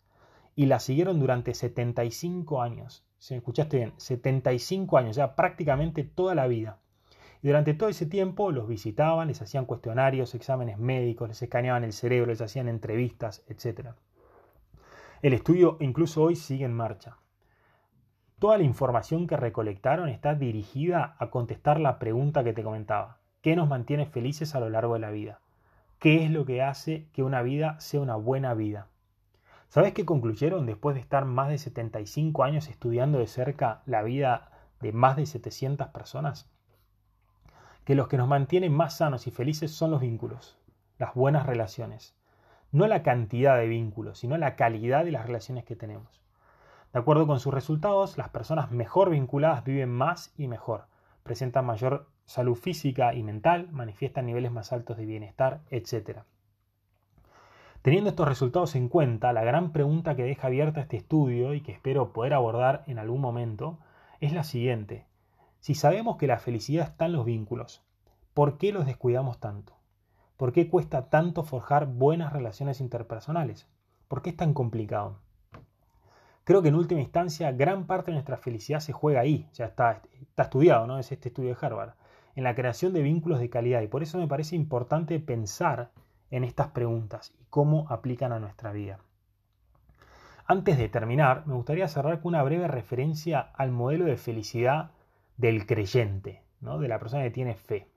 y 0.55 0.65
las 0.65 0.83
siguieron 0.83 1.19
durante 1.19 1.53
75 1.53 2.61
años. 2.61 3.05
Si 3.17 3.33
me 3.33 3.39
escuchaste 3.39 3.77
bien, 3.77 3.93
75 3.97 4.97
años, 4.97 5.15
ya 5.15 5.35
prácticamente 5.35 6.03
toda 6.03 6.35
la 6.35 6.47
vida. 6.47 6.79
Y 7.43 7.47
durante 7.47 7.73
todo 7.73 7.89
ese 7.89 8.05
tiempo 8.05 8.51
los 8.51 8.67
visitaban, 8.67 9.27
les 9.27 9.41
hacían 9.41 9.65
cuestionarios, 9.65 10.35
exámenes 10.35 10.77
médicos, 10.77 11.29
les 11.29 11.41
escaneaban 11.41 11.83
el 11.83 11.93
cerebro, 11.93 12.31
les 12.31 12.41
hacían 12.41 12.67
entrevistas, 12.67 13.43
etc. 13.47 13.89
El 15.21 15.33
estudio 15.33 15.77
incluso 15.79 16.23
hoy 16.23 16.35
sigue 16.35 16.65
en 16.65 16.73
marcha. 16.73 17.17
Toda 18.39 18.57
la 18.57 18.63
información 18.63 19.27
que 19.27 19.37
recolectaron 19.37 20.09
está 20.09 20.33
dirigida 20.33 21.15
a 21.19 21.29
contestar 21.29 21.79
la 21.79 21.99
pregunta 21.99 22.43
que 22.43 22.53
te 22.53 22.63
comentaba. 22.63 23.19
¿Qué 23.41 23.55
nos 23.55 23.69
mantiene 23.69 24.07
felices 24.07 24.55
a 24.55 24.59
lo 24.59 24.69
largo 24.69 24.95
de 24.95 24.99
la 24.99 25.11
vida? 25.11 25.39
¿Qué 25.99 26.25
es 26.25 26.31
lo 26.31 26.45
que 26.45 26.63
hace 26.63 27.05
que 27.13 27.21
una 27.21 27.43
vida 27.43 27.79
sea 27.79 28.01
una 28.01 28.15
buena 28.15 28.55
vida? 28.55 28.87
¿Sabes 29.71 29.93
qué 29.93 30.03
concluyeron 30.05 30.65
después 30.65 30.95
de 30.95 30.99
estar 30.99 31.23
más 31.23 31.47
de 31.47 31.57
75 31.57 32.43
años 32.43 32.67
estudiando 32.67 33.19
de 33.19 33.27
cerca 33.27 33.83
la 33.85 34.03
vida 34.03 34.51
de 34.81 34.91
más 34.91 35.15
de 35.15 35.25
700 35.25 35.87
personas? 35.87 36.51
Que 37.85 37.95
los 37.95 38.09
que 38.09 38.17
nos 38.17 38.27
mantienen 38.27 38.73
más 38.73 38.97
sanos 38.97 39.27
y 39.27 39.31
felices 39.31 39.71
son 39.71 39.91
los 39.91 40.01
vínculos, 40.01 40.57
las 40.99 41.13
buenas 41.13 41.45
relaciones. 41.45 42.17
No 42.73 42.85
la 42.85 43.01
cantidad 43.01 43.55
de 43.55 43.67
vínculos, 43.67 44.19
sino 44.19 44.37
la 44.37 44.57
calidad 44.57 45.05
de 45.05 45.13
las 45.13 45.25
relaciones 45.25 45.63
que 45.63 45.77
tenemos. 45.77 46.21
De 46.91 46.99
acuerdo 46.99 47.25
con 47.25 47.39
sus 47.39 47.53
resultados, 47.53 48.17
las 48.17 48.27
personas 48.27 48.71
mejor 48.71 49.09
vinculadas 49.09 49.63
viven 49.63 49.89
más 49.89 50.33
y 50.35 50.49
mejor, 50.49 50.87
presentan 51.23 51.65
mayor 51.65 52.09
salud 52.25 52.55
física 52.55 53.13
y 53.13 53.23
mental, 53.23 53.69
manifiestan 53.71 54.25
niveles 54.25 54.51
más 54.51 54.73
altos 54.73 54.97
de 54.97 55.05
bienestar, 55.05 55.61
etc. 55.69 56.23
Teniendo 57.81 58.11
estos 58.11 58.27
resultados 58.27 58.75
en 58.75 58.89
cuenta, 58.89 59.33
la 59.33 59.43
gran 59.43 59.71
pregunta 59.71 60.15
que 60.15 60.23
deja 60.23 60.47
abierta 60.47 60.81
este 60.81 60.97
estudio 60.97 61.55
y 61.55 61.61
que 61.61 61.71
espero 61.71 62.13
poder 62.13 62.33
abordar 62.35 62.83
en 62.85 62.99
algún 62.99 63.21
momento 63.21 63.79
es 64.19 64.33
la 64.33 64.43
siguiente. 64.43 65.07
Si 65.61 65.73
sabemos 65.73 66.17
que 66.17 66.27
la 66.27 66.37
felicidad 66.37 66.87
está 66.87 67.07
en 67.07 67.13
los 67.13 67.25
vínculos, 67.25 67.83
¿por 68.35 68.59
qué 68.59 68.71
los 68.71 68.85
descuidamos 68.85 69.39
tanto? 69.39 69.73
¿Por 70.37 70.53
qué 70.53 70.69
cuesta 70.69 71.09
tanto 71.09 71.43
forjar 71.43 71.87
buenas 71.87 72.33
relaciones 72.33 72.81
interpersonales? 72.81 73.67
¿Por 74.07 74.21
qué 74.21 74.29
es 74.29 74.37
tan 74.37 74.53
complicado? 74.53 75.17
Creo 76.43 76.61
que 76.61 76.67
en 76.69 76.75
última 76.75 77.01
instancia 77.01 77.51
gran 77.51 77.87
parte 77.87 78.11
de 78.11 78.15
nuestra 78.15 78.37
felicidad 78.37 78.79
se 78.79 78.93
juega 78.93 79.21
ahí, 79.21 79.49
ya 79.53 79.65
está, 79.65 80.03
está 80.19 80.43
estudiado, 80.43 80.85
¿no? 80.85 80.99
Es 80.99 81.11
este 81.11 81.29
estudio 81.29 81.49
de 81.49 81.65
Harvard, 81.65 81.93
en 82.35 82.43
la 82.43 82.53
creación 82.53 82.93
de 82.93 83.01
vínculos 83.01 83.39
de 83.39 83.49
calidad 83.49 83.81
y 83.81 83.87
por 83.87 84.03
eso 84.03 84.19
me 84.19 84.27
parece 84.27 84.55
importante 84.55 85.19
pensar 85.19 85.89
en 86.31 86.43
estas 86.43 86.69
preguntas 86.69 87.33
y 87.39 87.45
cómo 87.49 87.85
aplican 87.89 88.31
a 88.31 88.39
nuestra 88.39 88.71
vida. 88.71 88.99
Antes 90.47 90.77
de 90.77 90.89
terminar, 90.89 91.45
me 91.45 91.53
gustaría 91.53 91.87
cerrar 91.87 92.21
con 92.21 92.29
una 92.29 92.43
breve 92.43 92.67
referencia 92.67 93.39
al 93.39 93.71
modelo 93.71 94.05
de 94.05 94.17
felicidad 94.17 94.91
del 95.37 95.65
creyente, 95.65 96.41
¿no? 96.59 96.79
de 96.79 96.87
la 96.87 96.99
persona 96.99 97.23
que 97.23 97.31
tiene 97.31 97.55
fe. 97.55 97.87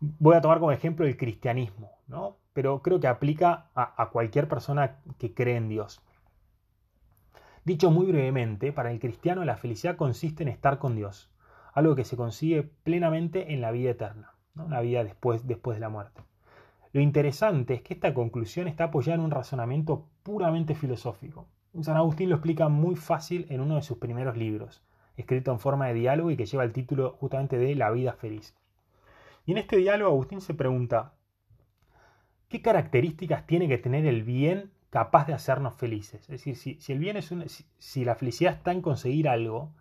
Voy 0.00 0.36
a 0.36 0.40
tomar 0.40 0.60
como 0.60 0.72
ejemplo 0.72 1.06
el 1.06 1.16
cristianismo, 1.16 1.90
¿no? 2.06 2.36
pero 2.52 2.82
creo 2.82 3.00
que 3.00 3.08
aplica 3.08 3.66
a 3.74 4.10
cualquier 4.10 4.48
persona 4.48 5.00
que 5.18 5.34
cree 5.34 5.56
en 5.56 5.68
Dios. 5.68 6.00
Dicho 7.64 7.90
muy 7.90 8.06
brevemente, 8.06 8.72
para 8.72 8.90
el 8.90 8.98
cristiano 8.98 9.44
la 9.44 9.58
felicidad 9.58 9.96
consiste 9.96 10.42
en 10.42 10.48
estar 10.48 10.78
con 10.78 10.96
Dios, 10.96 11.30
algo 11.74 11.94
que 11.94 12.04
se 12.04 12.16
consigue 12.16 12.62
plenamente 12.62 13.52
en 13.52 13.60
la 13.60 13.70
vida 13.72 13.90
eterna, 13.90 14.32
la 14.54 14.80
vida 14.80 15.04
después, 15.04 15.46
después 15.46 15.76
de 15.76 15.80
la 15.80 15.90
muerte. 15.90 16.22
Lo 16.92 17.00
interesante 17.00 17.74
es 17.74 17.82
que 17.82 17.94
esta 17.94 18.14
conclusión 18.14 18.68
está 18.68 18.84
apoyada 18.84 19.16
en 19.16 19.24
un 19.24 19.30
razonamiento 19.30 20.06
puramente 20.22 20.74
filosófico. 20.74 21.46
San 21.82 21.96
Agustín 21.96 22.30
lo 22.30 22.36
explica 22.36 22.68
muy 22.68 22.96
fácil 22.96 23.46
en 23.50 23.60
uno 23.60 23.76
de 23.76 23.82
sus 23.82 23.98
primeros 23.98 24.36
libros, 24.36 24.82
escrito 25.16 25.52
en 25.52 25.60
forma 25.60 25.86
de 25.88 25.94
diálogo 25.94 26.30
y 26.30 26.36
que 26.36 26.46
lleva 26.46 26.64
el 26.64 26.72
título 26.72 27.16
justamente 27.20 27.58
de 27.58 27.74
La 27.74 27.90
vida 27.90 28.14
feliz. 28.14 28.56
Y 29.46 29.52
en 29.52 29.58
este 29.58 29.76
diálogo 29.76 30.10
Agustín 30.10 30.40
se 30.40 30.54
pregunta, 30.54 31.14
¿qué 32.48 32.62
características 32.62 33.46
tiene 33.46 33.68
que 33.68 33.78
tener 33.78 34.06
el 34.06 34.22
bien 34.22 34.72
capaz 34.90 35.26
de 35.26 35.34
hacernos 35.34 35.74
felices. 35.74 36.22
Es 36.22 36.44
decir, 36.44 36.56
si, 36.56 36.92
el 36.92 36.98
bien 36.98 37.16
es 37.16 37.64
si, 37.78 38.04
la 38.04 38.14
felicidad 38.14 38.54
está 38.54 38.72
en 38.72 38.82
conseguir 38.82 39.28
algo, 39.28 39.74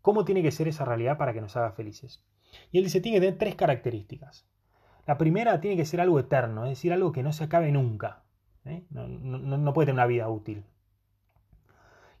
¿cómo 0.00 0.24
tiene 0.24 0.42
que 0.42 0.52
ser 0.52 0.68
esa 0.68 0.84
realidad 0.84 1.18
para 1.18 1.32
que 1.32 1.40
nos 1.40 1.56
haga 1.56 1.72
felices? 1.72 2.24
Y 2.70 2.78
él 2.78 2.84
dice, 2.84 3.00
tiene 3.00 3.16
que 3.16 3.26
tener 3.26 3.38
tres 3.38 3.54
características. 3.54 4.46
La 5.06 5.18
primera 5.18 5.60
tiene 5.60 5.76
que 5.76 5.84
ser 5.84 6.00
algo 6.00 6.20
eterno, 6.20 6.64
es 6.64 6.70
decir, 6.70 6.92
algo 6.92 7.12
que 7.12 7.22
no 7.22 7.32
se 7.32 7.44
acabe 7.44 7.72
nunca. 7.72 8.22
¿eh? 8.64 8.84
No, 8.90 9.06
no 9.08 9.72
puede 9.72 9.86
tener 9.86 9.96
una 9.96 10.06
vida 10.06 10.28
útil. 10.28 10.64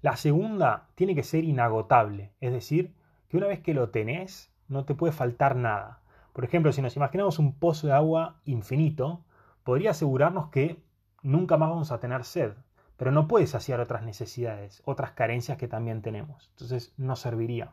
La 0.00 0.16
segunda 0.16 0.88
tiene 0.96 1.14
que 1.14 1.22
ser 1.22 1.44
inagotable, 1.44 2.32
es 2.40 2.52
decir, 2.52 2.92
que 3.28 3.36
una 3.36 3.46
vez 3.46 3.60
que 3.60 3.72
lo 3.72 3.90
tenés, 3.90 4.52
no 4.66 4.84
te 4.84 4.96
puede 4.96 5.12
faltar 5.12 5.54
nada. 5.54 6.00
Por 6.32 6.44
ejemplo, 6.44 6.72
si 6.72 6.82
nos 6.82 6.96
imaginamos 6.96 7.38
un 7.38 7.54
pozo 7.54 7.86
de 7.86 7.92
agua 7.92 8.40
infinito, 8.44 9.24
podría 9.62 9.90
asegurarnos 9.90 10.48
que 10.48 10.82
nunca 11.22 11.56
más 11.56 11.70
vamos 11.70 11.92
a 11.92 12.00
tener 12.00 12.24
sed, 12.24 12.54
pero 12.96 13.12
no 13.12 13.28
puede 13.28 13.46
saciar 13.46 13.80
otras 13.80 14.02
necesidades, 14.02 14.82
otras 14.84 15.12
carencias 15.12 15.56
que 15.56 15.68
también 15.68 16.02
tenemos. 16.02 16.48
Entonces 16.54 16.94
no 16.96 17.14
serviría. 17.14 17.72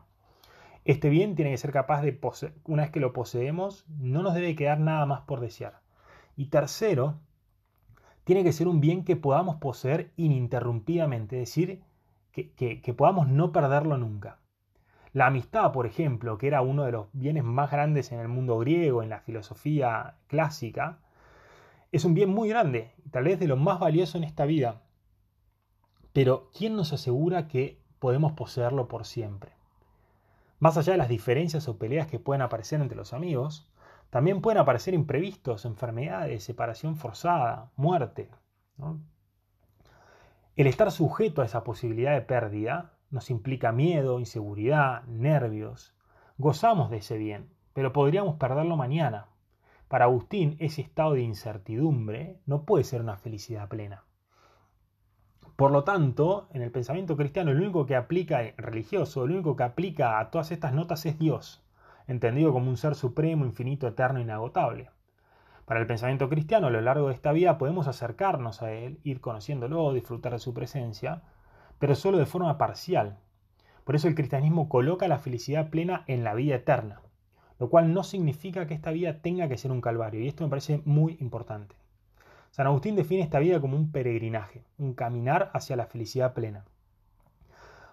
Este 0.84 1.08
bien 1.08 1.34
tiene 1.34 1.50
que 1.50 1.58
ser 1.58 1.72
capaz 1.72 2.02
de 2.02 2.12
poseer, 2.12 2.54
una 2.64 2.82
vez 2.82 2.90
que 2.90 3.00
lo 3.00 3.12
poseemos, 3.12 3.84
no 3.88 4.22
nos 4.22 4.34
debe 4.34 4.56
quedar 4.56 4.80
nada 4.80 5.04
más 5.06 5.22
por 5.22 5.40
desear. 5.40 5.80
Y 6.36 6.46
tercero, 6.46 7.18
tiene 8.24 8.44
que 8.44 8.52
ser 8.52 8.68
un 8.68 8.80
bien 8.80 9.04
que 9.04 9.16
podamos 9.16 9.56
poseer 9.56 10.12
ininterrumpidamente, 10.16 11.42
es 11.42 11.48
decir, 11.48 11.82
que, 12.32 12.52
que 12.80 12.94
podamos 12.94 13.28
no 13.28 13.52
perderlo 13.52 13.98
nunca. 13.98 14.38
La 15.12 15.26
amistad, 15.26 15.72
por 15.72 15.86
ejemplo, 15.86 16.38
que 16.38 16.46
era 16.46 16.62
uno 16.62 16.84
de 16.84 16.92
los 16.92 17.08
bienes 17.12 17.42
más 17.42 17.70
grandes 17.70 18.12
en 18.12 18.20
el 18.20 18.28
mundo 18.28 18.58
griego, 18.58 19.02
en 19.02 19.08
la 19.08 19.20
filosofía 19.20 20.14
clásica, 20.28 20.98
es 21.92 22.04
un 22.04 22.14
bien 22.14 22.30
muy 22.30 22.48
grande, 22.48 22.92
tal 23.10 23.24
vez 23.24 23.40
de 23.40 23.48
lo 23.48 23.56
más 23.56 23.80
valioso 23.80 24.16
en 24.16 24.24
esta 24.24 24.44
vida. 24.44 24.82
Pero 26.12 26.50
¿quién 26.56 26.76
nos 26.76 26.92
asegura 26.92 27.48
que 27.48 27.80
podemos 27.98 28.32
poseerlo 28.32 28.86
por 28.86 29.04
siempre? 29.04 29.59
Más 30.60 30.76
allá 30.76 30.92
de 30.92 30.98
las 30.98 31.08
diferencias 31.08 31.66
o 31.68 31.78
peleas 31.78 32.06
que 32.06 32.20
pueden 32.20 32.42
aparecer 32.42 32.80
entre 32.80 32.96
los 32.96 33.12
amigos, 33.12 33.66
También 34.10 34.40
pueden 34.40 34.58
aparecer 34.58 34.92
imprevistos, 34.92 35.64
enfermedades, 35.64 36.42
separación 36.42 36.96
forzada, 36.96 37.70
muerte. 37.76 38.28
El 40.56 40.66
estar 40.66 40.90
sujeto 40.90 41.42
a 41.42 41.44
esa 41.44 41.62
posibilidad 41.62 42.12
de 42.12 42.22
pérdida 42.22 42.92
nos 43.10 43.30
implica 43.30 43.70
miedo, 43.70 44.18
inseguridad, 44.18 45.04
nervios. 45.04 45.94
Gozamos 46.38 46.90
de 46.90 46.98
ese 46.98 47.18
bien, 47.18 47.50
pero 47.72 47.92
podríamos 47.92 48.34
perderlo 48.34 48.76
mañana. 48.76 49.28
Para 49.86 50.06
Agustín, 50.06 50.56
ese 50.58 50.82
estado 50.82 51.12
de 51.14 51.22
incertidumbre 51.22 52.40
no 52.46 52.64
puede 52.64 52.82
ser 52.84 53.00
una 53.00 53.16
felicidad 53.16 53.68
plena. 53.68 54.04
Por 55.60 55.72
lo 55.72 55.84
tanto, 55.84 56.48
en 56.54 56.62
el 56.62 56.70
pensamiento 56.70 57.18
cristiano, 57.18 57.50
el 57.50 57.60
único 57.60 57.84
que 57.84 57.94
aplica, 57.94 58.40
religioso, 58.56 59.24
el 59.24 59.32
único 59.32 59.56
que 59.56 59.64
aplica 59.64 60.18
a 60.18 60.30
todas 60.30 60.52
estas 60.52 60.72
notas 60.72 61.04
es 61.04 61.18
Dios, 61.18 61.62
entendido 62.06 62.54
como 62.54 62.70
un 62.70 62.78
ser 62.78 62.94
supremo, 62.94 63.44
infinito, 63.44 63.86
eterno, 63.86 64.20
inagotable. 64.20 64.88
Para 65.66 65.80
el 65.80 65.86
pensamiento 65.86 66.30
cristiano, 66.30 66.68
a 66.68 66.70
lo 66.70 66.80
largo 66.80 67.08
de 67.08 67.14
esta 67.14 67.32
vida 67.32 67.58
podemos 67.58 67.88
acercarnos 67.88 68.62
a 68.62 68.72
Él, 68.72 69.00
ir 69.04 69.20
conociéndolo, 69.20 69.92
disfrutar 69.92 70.32
de 70.32 70.38
su 70.38 70.54
presencia, 70.54 71.24
pero 71.78 71.94
solo 71.94 72.16
de 72.16 72.24
forma 72.24 72.56
parcial. 72.56 73.18
Por 73.84 73.96
eso 73.96 74.08
el 74.08 74.14
cristianismo 74.14 74.70
coloca 74.70 75.08
la 75.08 75.18
felicidad 75.18 75.68
plena 75.68 76.04
en 76.06 76.24
la 76.24 76.32
vida 76.32 76.54
eterna, 76.54 77.02
lo 77.58 77.68
cual 77.68 77.92
no 77.92 78.02
significa 78.02 78.66
que 78.66 78.72
esta 78.72 78.92
vida 78.92 79.20
tenga 79.20 79.46
que 79.46 79.58
ser 79.58 79.72
un 79.72 79.82
calvario, 79.82 80.22
y 80.22 80.28
esto 80.28 80.42
me 80.42 80.48
parece 80.48 80.80
muy 80.86 81.18
importante. 81.20 81.79
San 82.50 82.66
Agustín 82.66 82.96
define 82.96 83.22
esta 83.22 83.38
vida 83.38 83.60
como 83.60 83.76
un 83.76 83.92
peregrinaje, 83.92 84.64
un 84.76 84.94
caminar 84.94 85.50
hacia 85.54 85.76
la 85.76 85.86
felicidad 85.86 86.34
plena. 86.34 86.64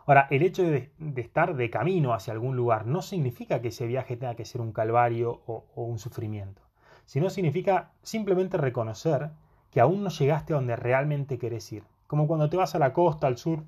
Ahora, 0.08 0.28
el 0.32 0.42
hecho 0.42 0.64
de, 0.64 0.92
estar 1.16 1.56
de 1.56 1.70
camino 1.70 2.14
hacia 2.14 2.34
algún 2.34 2.56
lugar 2.56 2.88
no 2.88 3.02
significa 3.02 3.62
que 3.62 3.68
ese 3.68 3.86
viaje 3.86 4.18
tenga 4.18 4.36
que 4.36 4.46
ser 4.46 4.62
un 4.62 4.72
calvario 4.72 5.42
o, 5.46 5.66
o 5.76 5.84
un 5.84 6.00
sufrimiento, 6.00 6.62
sino 7.06 7.30
significa 7.30 7.92
simplemente 8.02 8.58
reconocer 8.58 9.32
que 9.70 9.82
aún 9.82 10.04
no 10.04 10.10
llegaste 10.10 10.54
a 10.54 10.56
donde 10.56 10.76
realmente 10.76 11.38
querés 11.38 11.72
ir, 11.72 11.84
como 12.08 12.26
cuando 12.26 12.50
te 12.50 12.58
vas 12.58 12.74
a 12.74 12.80
la 12.80 12.94
costa, 12.94 13.28
al 13.28 13.38
sur 13.38 13.64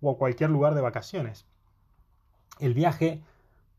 o 0.00 0.10
a 0.10 0.18
cualquier 0.18 0.50
lugar 0.50 0.74
de 0.74 0.80
vacaciones. 0.80 1.46
El 2.58 2.74
viaje 2.74 3.22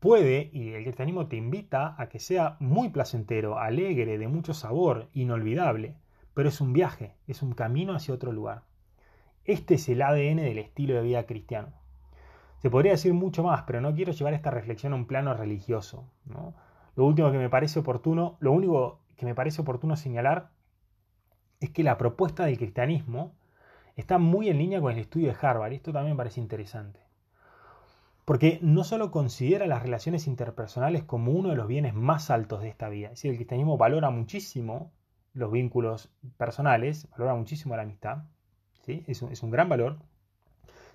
puede, 0.00 0.50
y 0.52 0.70
el 0.72 0.84
cristianismo 0.84 1.26
te 1.26 1.36
invita 1.36 1.94
a 1.98 2.08
que 2.08 2.20
sea 2.20 2.56
muy 2.60 2.88
placentero, 2.90 3.58
alegre, 3.58 4.18
de 4.18 4.28
mucho 4.28 4.54
sabor, 4.54 5.08
inolvidable, 5.12 5.96
pero 6.34 6.48
es 6.48 6.60
un 6.60 6.72
viaje, 6.72 7.16
es 7.26 7.42
un 7.42 7.52
camino 7.52 7.94
hacia 7.94 8.14
otro 8.14 8.32
lugar. 8.32 8.62
Este 9.44 9.74
es 9.74 9.88
el 9.88 10.02
ADN 10.02 10.36
del 10.36 10.58
estilo 10.58 10.94
de 10.94 11.02
vida 11.02 11.26
cristiano. 11.26 11.72
Se 12.58 12.70
podría 12.70 12.92
decir 12.92 13.12
mucho 13.12 13.42
más, 13.42 13.62
pero 13.66 13.80
no 13.80 13.94
quiero 13.94 14.12
llevar 14.12 14.34
esta 14.34 14.50
reflexión 14.50 14.92
a 14.92 14.96
un 14.96 15.06
plano 15.06 15.34
religioso. 15.34 16.08
Lo 16.96 17.04
último 17.04 17.30
que 17.30 17.38
me 17.38 17.50
parece 17.50 17.80
oportuno, 17.80 18.36
lo 18.40 18.52
único 18.52 19.00
que 19.16 19.26
me 19.26 19.34
parece 19.34 19.62
oportuno 19.62 19.96
señalar 19.96 20.50
es 21.60 21.70
que 21.70 21.82
la 21.82 21.98
propuesta 21.98 22.46
del 22.46 22.58
cristianismo 22.58 23.34
está 23.96 24.18
muy 24.18 24.48
en 24.48 24.58
línea 24.58 24.80
con 24.80 24.92
el 24.92 24.98
estudio 24.98 25.28
de 25.28 25.36
Harvard. 25.40 25.72
Esto 25.72 25.92
también 25.92 26.16
me 26.16 26.18
parece 26.18 26.40
interesante. 26.40 27.00
Porque 28.24 28.58
no 28.62 28.82
solo 28.84 29.10
considera 29.10 29.66
las 29.66 29.82
relaciones 29.82 30.26
interpersonales 30.26 31.04
como 31.04 31.32
uno 31.32 31.50
de 31.50 31.56
los 31.56 31.68
bienes 31.68 31.92
más 31.92 32.30
altos 32.30 32.62
de 32.62 32.68
esta 32.68 32.88
vida. 32.88 33.08
Es 33.08 33.12
decir, 33.12 33.30
el 33.30 33.36
cristianismo 33.36 33.76
valora 33.76 34.08
muchísimo 34.08 34.90
los 35.34 35.50
vínculos 35.50 36.10
personales, 36.36 37.08
valora 37.10 37.34
muchísimo 37.34 37.76
la 37.76 37.82
amistad, 37.82 38.24
¿sí? 38.82 39.04
es, 39.06 39.22
un, 39.22 39.50
gran 39.50 39.68
valor, 39.68 39.98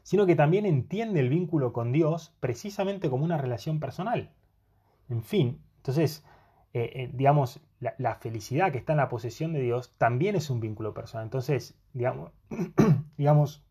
sino 0.04 0.26
que 0.26 0.36
también 0.36 0.66
entiende 0.66 1.20
el 1.20 1.30
vínculo 1.30 1.74
con 1.74 1.92
Dios 1.92 2.34
precisamente 2.40 3.10
como 3.10 3.26
una 3.26 3.38
relación 3.38 3.80
personal. 3.80 4.32
En 5.10 5.24
fin, 5.24 5.62
entonces, 5.78 6.26
eh, 6.74 6.92
eh, 6.96 7.10
digamos, 7.14 7.62
la, 7.80 8.16
felicidad 8.16 8.72
que 8.72 8.78
está 8.78 8.94
en 8.94 8.98
la 8.98 9.10
posesión 9.10 9.54
de 9.54 9.62
Dios 9.62 9.94
también 9.98 10.36
es 10.36 10.50
un 10.50 10.60
vínculo 10.60 10.94
personal. 10.94 11.26
Entonces, 11.26 11.78
digamos, 11.94 12.32
digamos 13.18 13.64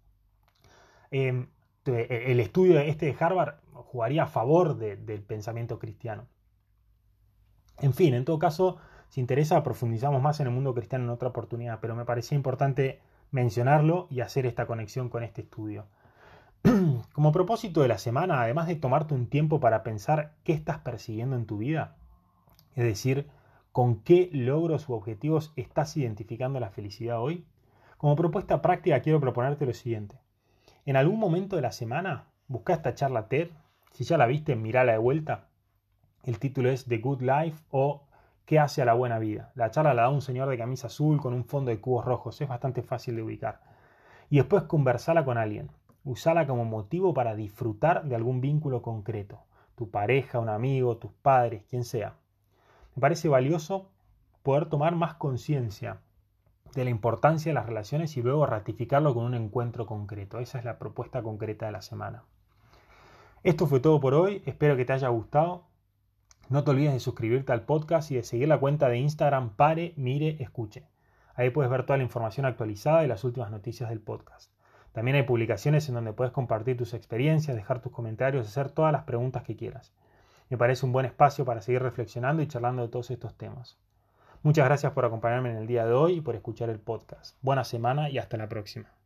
em, 1.10 1.48
el 1.84 2.40
estudio 2.40 2.78
este 2.80 3.06
de 3.06 3.16
Harvard 3.18 3.56
jugaría 3.72 4.24
a 4.24 4.26
favor 4.26 4.76
del 4.76 5.22
pensamiento 5.22 5.78
cristiano. 5.78 6.26
En 7.80 7.94
fin, 7.94 8.14
en 8.14 8.24
todo 8.24 8.38
caso, 8.38 8.78
si 9.08 9.20
interesa, 9.20 9.62
profundizamos 9.62 10.22
más 10.22 10.40
en 10.40 10.46
el 10.46 10.52
mundo 10.52 10.74
cristiano 10.74 11.04
en 11.04 11.10
otra 11.10 11.28
oportunidad, 11.28 11.78
pero 11.80 11.96
me 11.96 12.04
parecía 12.04 12.36
importante 12.36 13.00
mencionarlo 13.30 14.06
y 14.10 14.20
hacer 14.20 14.46
esta 14.46 14.66
conexión 14.66 15.08
con 15.08 15.22
este 15.22 15.42
estudio. 15.42 15.86
Como 17.12 17.32
propósito 17.32 17.82
de 17.82 17.88
la 17.88 17.98
semana, 17.98 18.42
además 18.42 18.66
de 18.66 18.76
tomarte 18.76 19.14
un 19.14 19.28
tiempo 19.28 19.60
para 19.60 19.82
pensar 19.82 20.34
qué 20.44 20.52
estás 20.52 20.78
persiguiendo 20.78 21.36
en 21.36 21.46
tu 21.46 21.58
vida, 21.58 21.96
es 22.74 22.84
decir, 22.84 23.28
con 23.72 24.02
qué 24.02 24.28
logros 24.32 24.88
u 24.88 24.94
objetivos 24.94 25.52
estás 25.56 25.96
identificando 25.96 26.60
la 26.60 26.70
felicidad 26.70 27.20
hoy, 27.20 27.46
como 27.96 28.16
propuesta 28.16 28.62
práctica 28.62 29.00
quiero 29.00 29.20
proponerte 29.20 29.66
lo 29.66 29.72
siguiente. 29.72 30.18
En 30.84 30.96
algún 30.96 31.18
momento 31.18 31.56
de 31.56 31.62
la 31.62 31.72
semana, 31.72 32.28
busca 32.46 32.72
esta 32.72 32.94
charla 32.94 33.28
TED, 33.28 33.50
si 33.92 34.04
ya 34.04 34.16
la 34.18 34.26
viste, 34.26 34.56
mirala 34.56 34.92
de 34.92 34.98
vuelta. 34.98 35.48
El 36.24 36.38
título 36.38 36.70
es 36.70 36.86
The 36.86 36.98
Good 36.98 37.22
Life 37.22 37.64
o 37.70 38.07
¿Qué 38.48 38.58
hace 38.58 38.80
a 38.80 38.86
la 38.86 38.94
buena 38.94 39.18
vida? 39.18 39.52
La 39.56 39.70
charla 39.70 39.92
la 39.92 40.04
da 40.04 40.08
un 40.08 40.22
señor 40.22 40.48
de 40.48 40.56
camisa 40.56 40.86
azul 40.86 41.20
con 41.20 41.34
un 41.34 41.44
fondo 41.44 41.70
de 41.70 41.82
cubos 41.82 42.06
rojos, 42.06 42.40
es 42.40 42.48
bastante 42.48 42.80
fácil 42.80 43.16
de 43.16 43.22
ubicar. 43.22 43.60
Y 44.30 44.38
después 44.38 44.62
conversala 44.62 45.22
con 45.22 45.36
alguien, 45.36 45.70
usala 46.02 46.46
como 46.46 46.64
motivo 46.64 47.12
para 47.12 47.36
disfrutar 47.36 48.04
de 48.04 48.14
algún 48.16 48.40
vínculo 48.40 48.80
concreto, 48.80 49.40
tu 49.74 49.90
pareja, 49.90 50.38
un 50.38 50.48
amigo, 50.48 50.96
tus 50.96 51.12
padres, 51.12 51.64
quien 51.68 51.84
sea. 51.84 52.14
Me 52.96 53.02
parece 53.02 53.28
valioso 53.28 53.90
poder 54.42 54.64
tomar 54.70 54.96
más 54.96 55.16
conciencia 55.16 55.98
de 56.74 56.84
la 56.84 56.90
importancia 56.90 57.50
de 57.50 57.54
las 57.54 57.66
relaciones 57.66 58.16
y 58.16 58.22
luego 58.22 58.46
ratificarlo 58.46 59.12
con 59.12 59.24
un 59.24 59.34
encuentro 59.34 59.84
concreto. 59.84 60.38
Esa 60.38 60.58
es 60.58 60.64
la 60.64 60.78
propuesta 60.78 61.22
concreta 61.22 61.66
de 61.66 61.72
la 61.72 61.82
semana. 61.82 62.24
Esto 63.42 63.66
fue 63.66 63.80
todo 63.80 64.00
por 64.00 64.14
hoy, 64.14 64.42
espero 64.46 64.74
que 64.74 64.86
te 64.86 64.94
haya 64.94 65.08
gustado. 65.08 65.67
No 66.50 66.64
te 66.64 66.70
olvides 66.70 66.94
de 66.94 67.00
suscribirte 67.00 67.52
al 67.52 67.66
podcast 67.66 68.10
y 68.10 68.14
de 68.14 68.22
seguir 68.22 68.48
la 68.48 68.58
cuenta 68.58 68.88
de 68.88 68.96
Instagram 68.96 69.50
Pare, 69.50 69.92
Mire, 69.96 70.42
Escuche. 70.42 70.84
Ahí 71.34 71.50
puedes 71.50 71.70
ver 71.70 71.84
toda 71.84 71.98
la 71.98 72.04
información 72.04 72.46
actualizada 72.46 73.04
y 73.04 73.06
las 73.06 73.22
últimas 73.22 73.50
noticias 73.50 73.90
del 73.90 74.00
podcast. 74.00 74.50
También 74.92 75.16
hay 75.18 75.24
publicaciones 75.24 75.86
en 75.90 75.94
donde 75.96 76.14
puedes 76.14 76.32
compartir 76.32 76.78
tus 76.78 76.94
experiencias, 76.94 77.54
dejar 77.54 77.82
tus 77.82 77.92
comentarios, 77.92 78.46
hacer 78.46 78.70
todas 78.70 78.92
las 78.92 79.04
preguntas 79.04 79.42
que 79.42 79.56
quieras. 79.56 79.92
Me 80.48 80.56
parece 80.56 80.86
un 80.86 80.92
buen 80.92 81.04
espacio 81.04 81.44
para 81.44 81.60
seguir 81.60 81.82
reflexionando 81.82 82.42
y 82.42 82.48
charlando 82.48 82.80
de 82.80 82.88
todos 82.88 83.10
estos 83.10 83.34
temas. 83.34 83.76
Muchas 84.42 84.64
gracias 84.64 84.92
por 84.92 85.04
acompañarme 85.04 85.50
en 85.50 85.58
el 85.58 85.66
día 85.66 85.84
de 85.84 85.92
hoy 85.92 86.14
y 86.14 86.20
por 86.22 86.34
escuchar 86.34 86.70
el 86.70 86.80
podcast. 86.80 87.36
Buena 87.42 87.64
semana 87.64 88.08
y 88.08 88.16
hasta 88.16 88.38
la 88.38 88.48
próxima. 88.48 88.97